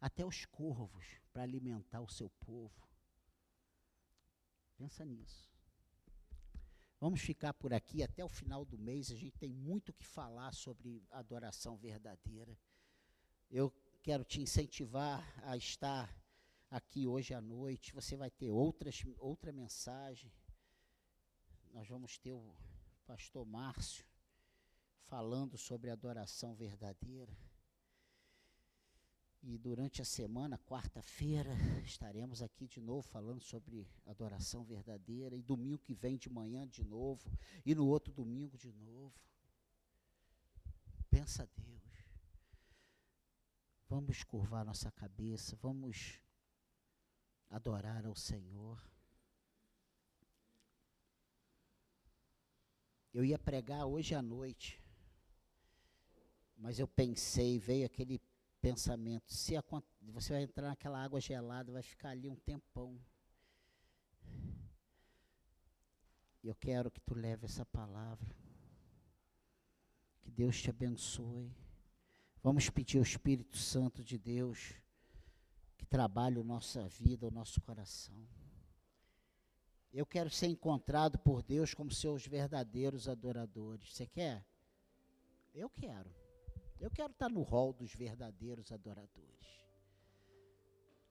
até 0.00 0.24
os 0.24 0.44
corvos 0.44 1.04
para 1.32 1.42
alimentar 1.42 2.00
o 2.00 2.08
seu 2.08 2.30
povo. 2.30 2.88
Pensa 4.76 5.04
nisso. 5.04 5.50
Vamos 7.00 7.22
ficar 7.22 7.52
por 7.54 7.74
aqui 7.74 8.04
até 8.04 8.24
o 8.24 8.28
final 8.28 8.64
do 8.64 8.78
mês. 8.78 9.10
A 9.10 9.16
gente 9.16 9.36
tem 9.36 9.52
muito 9.52 9.92
que 9.92 10.06
falar 10.06 10.52
sobre 10.52 11.02
adoração 11.10 11.76
verdadeira. 11.76 12.56
Eu 13.50 13.72
quero 14.06 14.22
te 14.22 14.40
incentivar 14.40 15.20
a 15.42 15.56
estar 15.56 16.08
aqui 16.70 17.08
hoje 17.08 17.34
à 17.34 17.40
noite. 17.40 17.92
Você 17.92 18.16
vai 18.16 18.30
ter 18.30 18.48
outras, 18.48 19.02
outra 19.18 19.52
mensagem. 19.52 20.32
Nós 21.72 21.88
vamos 21.88 22.16
ter 22.16 22.32
o 22.32 22.54
pastor 23.04 23.44
Márcio 23.44 24.06
falando 25.08 25.58
sobre 25.58 25.90
adoração 25.90 26.54
verdadeira. 26.54 27.36
E 29.42 29.58
durante 29.58 30.00
a 30.00 30.04
semana, 30.04 30.56
quarta-feira, 30.56 31.50
estaremos 31.84 32.42
aqui 32.42 32.68
de 32.68 32.80
novo 32.80 33.02
falando 33.02 33.40
sobre 33.40 33.88
adoração 34.06 34.62
verdadeira. 34.62 35.34
E 35.34 35.42
domingo 35.42 35.82
que 35.82 35.94
vem 35.94 36.16
de 36.16 36.30
manhã 36.30 36.64
de 36.64 36.84
novo. 36.84 37.28
E 37.64 37.74
no 37.74 37.84
outro 37.88 38.12
domingo 38.12 38.56
de 38.56 38.70
novo. 38.70 39.20
Pensa 41.10 41.44
Deus. 41.56 41.75
Vamos 43.96 44.22
curvar 44.24 44.62
nossa 44.62 44.92
cabeça, 44.92 45.56
vamos 45.56 46.20
adorar 47.48 48.04
ao 48.04 48.14
Senhor. 48.14 48.78
Eu 53.14 53.24
ia 53.24 53.38
pregar 53.38 53.86
hoje 53.86 54.14
à 54.14 54.20
noite, 54.20 54.78
mas 56.58 56.78
eu 56.78 56.86
pensei, 56.86 57.58
veio 57.58 57.86
aquele 57.86 58.20
pensamento: 58.60 59.32
se 59.32 59.54
você 60.02 60.34
vai 60.34 60.42
entrar 60.42 60.68
naquela 60.68 61.02
água 61.02 61.18
gelada, 61.18 61.72
vai 61.72 61.82
ficar 61.82 62.10
ali 62.10 62.28
um 62.28 62.36
tempão. 62.36 63.00
Eu 66.44 66.54
quero 66.54 66.90
que 66.90 67.00
tu 67.00 67.14
leve 67.14 67.46
essa 67.46 67.64
palavra. 67.64 68.36
Que 70.20 70.30
Deus 70.30 70.60
te 70.60 70.68
abençoe. 70.68 71.50
Vamos 72.46 72.70
pedir 72.70 72.98
ao 72.98 73.02
Espírito 73.02 73.56
Santo 73.56 74.04
de 74.04 74.16
Deus 74.16 74.72
que 75.76 75.84
trabalhe 75.84 76.38
a 76.38 76.44
nossa 76.44 76.86
vida, 76.86 77.26
o 77.26 77.30
nosso 77.32 77.60
coração. 77.60 78.24
Eu 79.92 80.06
quero 80.06 80.30
ser 80.30 80.46
encontrado 80.46 81.18
por 81.18 81.42
Deus 81.42 81.74
como 81.74 81.90
seus 81.90 82.24
verdadeiros 82.24 83.08
adoradores. 83.08 83.92
Você 83.92 84.06
quer? 84.06 84.46
Eu 85.52 85.68
quero. 85.68 86.08
Eu 86.78 86.88
quero 86.88 87.10
estar 87.10 87.28
no 87.28 87.42
rol 87.42 87.72
dos 87.72 87.92
verdadeiros 87.92 88.70
adoradores. 88.70 89.48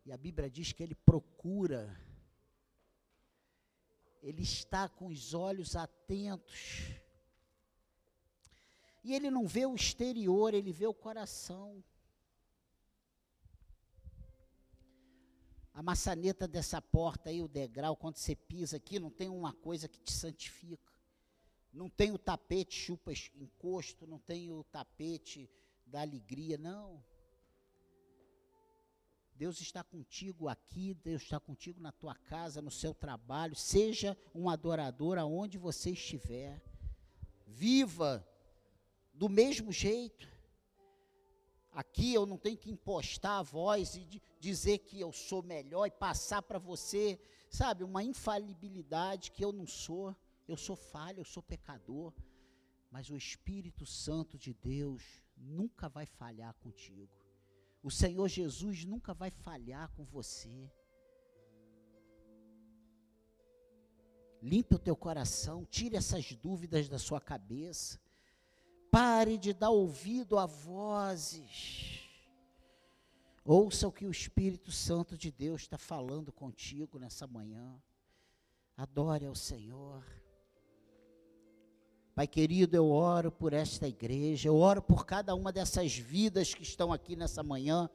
E 0.05 0.13
a 0.13 0.17
Bíblia 0.17 0.49
diz 0.49 0.71
que 0.71 0.83
ele 0.83 0.95
procura, 0.95 1.99
ele 4.21 4.41
está 4.41 4.87
com 4.87 5.07
os 5.07 5.33
olhos 5.33 5.75
atentos 5.75 7.03
e 9.05 9.13
ele 9.13 9.29
não 9.29 9.45
vê 9.45 9.67
o 9.67 9.75
exterior, 9.75 10.51
ele 10.51 10.71
vê 10.71 10.87
o 10.87 10.93
coração. 10.93 11.83
A 15.71 15.83
maçaneta 15.83 16.47
dessa 16.47 16.81
porta 16.81 17.29
aí, 17.29 17.39
o 17.39 17.47
degrau, 17.47 17.95
quando 17.95 18.17
você 18.17 18.35
pisa 18.35 18.77
aqui, 18.77 18.97
não 18.97 19.11
tem 19.11 19.29
uma 19.29 19.53
coisa 19.53 19.87
que 19.87 19.99
te 19.99 20.11
santifica. 20.11 20.91
Não 21.71 21.87
tem 21.87 22.11
o 22.11 22.17
tapete 22.17 22.73
chupa 22.73 23.11
encosto, 23.35 24.07
não 24.07 24.17
tem 24.17 24.51
o 24.51 24.63
tapete 24.63 25.47
da 25.85 26.01
alegria, 26.01 26.57
não. 26.57 27.03
Deus 29.35 29.61
está 29.61 29.83
contigo 29.83 30.47
aqui, 30.47 30.95
Deus 30.95 31.21
está 31.21 31.39
contigo 31.39 31.79
na 31.79 31.91
tua 31.91 32.15
casa, 32.15 32.59
no 32.59 32.71
seu 32.71 32.95
trabalho. 32.95 33.55
Seja 33.55 34.17
um 34.33 34.49
adorador 34.49 35.19
aonde 35.19 35.59
você 35.59 35.91
estiver. 35.91 36.59
Viva 37.45 38.27
do 39.15 39.29
mesmo 39.29 39.71
jeito. 39.71 40.27
Aqui 41.71 42.13
eu 42.13 42.25
não 42.25 42.37
tenho 42.37 42.57
que 42.57 42.71
impostar 42.71 43.39
a 43.39 43.43
voz 43.43 43.95
e 43.95 44.21
dizer 44.39 44.79
que 44.79 44.99
eu 44.99 45.11
sou 45.11 45.41
melhor 45.41 45.85
e 45.87 45.91
passar 45.91 46.41
para 46.41 46.59
você, 46.59 47.19
sabe, 47.49 47.83
uma 47.83 48.03
infalibilidade 48.03 49.31
que 49.31 49.43
eu 49.43 49.51
não 49.51 49.67
sou. 49.67 50.15
Eu 50.47 50.55
sou 50.55 50.75
falho, 50.75 51.19
eu 51.19 51.25
sou 51.25 51.43
pecador. 51.43 52.13
Mas 52.89 53.09
o 53.09 53.17
Espírito 53.17 53.85
Santo 53.85 54.37
de 54.37 54.53
Deus 54.53 55.03
nunca 55.35 55.89
vai 55.89 56.05
falhar 56.05 56.53
contigo. 56.55 57.11
O 57.83 57.91
Senhor 57.91 58.27
Jesus 58.27 58.85
nunca 58.85 59.13
vai 59.13 59.29
falhar 59.29 59.89
com 59.91 60.03
você. 60.05 60.71
Limpe 64.41 64.75
o 64.75 64.79
teu 64.79 64.95
coração, 64.95 65.65
tire 65.65 65.95
essas 65.95 66.31
dúvidas 66.33 66.87
da 66.87 66.99
sua 66.99 67.19
cabeça. 67.19 67.99
Pare 68.95 69.37
de 69.37 69.51
dar 69.51 69.71
ouvido 69.71 70.39
a 70.39 70.45
vozes. 70.45 71.99
Ouça 73.43 73.89
o 73.89 73.91
que 73.91 74.05
o 74.05 74.09
Espírito 74.09 74.71
Santo 74.71 75.17
de 75.17 75.33
Deus 75.33 75.63
está 75.63 75.77
falando 75.77 76.31
contigo 76.31 76.97
nessa 76.97 77.27
manhã. 77.27 77.75
Adore 78.77 79.25
ao 79.25 79.35
Senhor. 79.35 80.01
Pai 82.15 82.25
querido, 82.25 82.77
eu 82.77 82.89
oro 82.89 83.33
por 83.33 83.51
esta 83.51 83.85
igreja, 83.85 84.47
eu 84.47 84.55
oro 84.55 84.81
por 84.81 85.05
cada 85.05 85.35
uma 85.35 85.51
dessas 85.51 85.97
vidas 85.97 86.53
que 86.53 86.63
estão 86.63 86.93
aqui 86.93 87.17
nessa 87.17 87.43
manhã. 87.43 87.89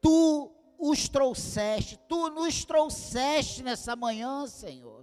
Tu 0.00 0.50
os 0.78 1.06
trouxeste, 1.06 1.98
tu 2.08 2.30
nos 2.30 2.64
trouxeste 2.64 3.62
nessa 3.62 3.94
manhã, 3.94 4.46
Senhor. 4.46 4.95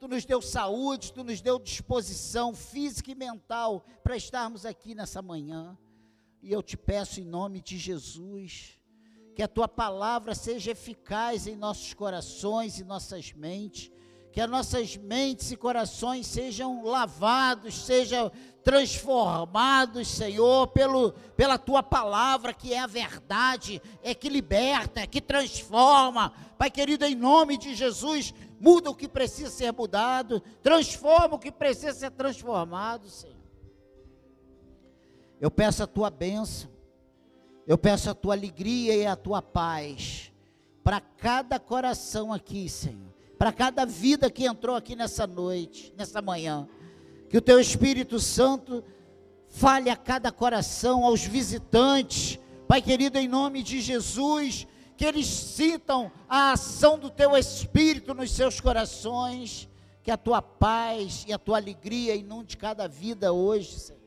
Tu 0.00 0.08
nos 0.08 0.24
deu 0.24 0.40
saúde, 0.40 1.12
tu 1.12 1.22
nos 1.22 1.42
deu 1.42 1.58
disposição 1.58 2.54
física 2.54 3.10
e 3.10 3.14
mental 3.14 3.84
para 4.02 4.16
estarmos 4.16 4.64
aqui 4.64 4.94
nessa 4.94 5.20
manhã. 5.20 5.76
E 6.42 6.50
eu 6.50 6.62
te 6.62 6.74
peço 6.74 7.20
em 7.20 7.24
nome 7.24 7.60
de 7.60 7.76
Jesus, 7.76 8.78
que 9.36 9.42
a 9.42 9.48
tua 9.48 9.68
palavra 9.68 10.34
seja 10.34 10.70
eficaz 10.70 11.46
em 11.46 11.54
nossos 11.54 11.92
corações 11.92 12.78
e 12.78 12.84
nossas 12.84 13.34
mentes, 13.34 13.92
que 14.32 14.40
as 14.40 14.48
nossas 14.48 14.96
mentes 14.96 15.52
e 15.52 15.56
corações 15.56 16.26
sejam 16.26 16.82
lavados, 16.82 17.74
sejam 17.74 18.32
transformados, 18.64 20.08
Senhor, 20.08 20.68
pelo, 20.68 21.12
pela 21.36 21.58
tua 21.58 21.82
palavra, 21.82 22.54
que 22.54 22.72
é 22.72 22.78
a 22.78 22.86
verdade, 22.86 23.82
é 24.02 24.14
que 24.14 24.30
liberta, 24.30 25.00
é 25.00 25.06
que 25.06 25.20
transforma. 25.20 26.32
Pai 26.56 26.70
querido, 26.70 27.04
em 27.04 27.14
nome 27.14 27.58
de 27.58 27.74
Jesus, 27.74 28.32
muda 28.60 28.90
o 28.90 28.94
que 28.94 29.08
precisa 29.08 29.50
ser 29.50 29.72
mudado, 29.72 30.40
transforma 30.62 31.34
o 31.34 31.38
que 31.38 31.50
precisa 31.50 31.92
ser 31.92 32.10
transformado, 32.10 33.08
Senhor. 33.08 33.36
Eu 35.40 35.50
peço 35.50 35.82
a 35.82 35.86
tua 35.86 36.10
bênção, 36.10 36.70
eu 37.66 37.78
peço 37.78 38.10
a 38.10 38.14
tua 38.14 38.34
alegria 38.34 38.94
e 38.94 39.06
a 39.06 39.16
tua 39.16 39.40
paz 39.40 40.30
para 40.84 41.00
cada 41.00 41.58
coração 41.58 42.32
aqui, 42.32 42.68
Senhor, 42.68 43.12
para 43.38 43.52
cada 43.52 43.86
vida 43.86 44.30
que 44.30 44.44
entrou 44.44 44.76
aqui 44.76 44.94
nessa 44.94 45.26
noite, 45.26 45.94
nessa 45.96 46.20
manhã. 46.20 46.68
Que 47.28 47.38
o 47.38 47.40
teu 47.40 47.58
Espírito 47.58 48.20
Santo 48.20 48.84
fale 49.48 49.88
a 49.88 49.96
cada 49.96 50.30
coração, 50.30 51.04
aos 51.04 51.24
visitantes, 51.24 52.38
Pai 52.70 52.80
querido, 52.80 53.18
em 53.18 53.26
nome 53.26 53.64
de 53.64 53.80
Jesus, 53.80 54.64
que 55.00 55.06
eles 55.06 55.28
sintam 55.28 56.12
a 56.28 56.52
ação 56.52 56.98
do 56.98 57.08
teu 57.08 57.34
Espírito 57.34 58.12
nos 58.12 58.32
seus 58.32 58.60
corações, 58.60 59.66
que 60.02 60.10
a 60.10 60.16
tua 60.18 60.42
paz 60.42 61.24
e 61.26 61.32
a 61.32 61.38
tua 61.38 61.56
alegria 61.56 62.14
inunde 62.14 62.54
cada 62.58 62.86
vida 62.86 63.32
hoje, 63.32 63.80
Senhor. 63.80 64.02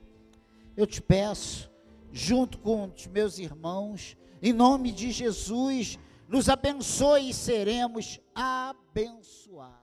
Eu 0.78 0.86
te 0.86 1.02
peço, 1.02 1.68
junto 2.12 2.60
com 2.60 2.92
os 2.96 3.08
meus 3.08 3.40
irmãos, 3.40 4.16
em 4.40 4.54
nome 4.54 4.92
de 4.92 5.12
Jesus, 5.12 5.98
nos 6.28 6.48
abençoe 6.48 7.32
e 7.32 7.34
seremos 7.34 8.20
abençoados. 8.36 9.83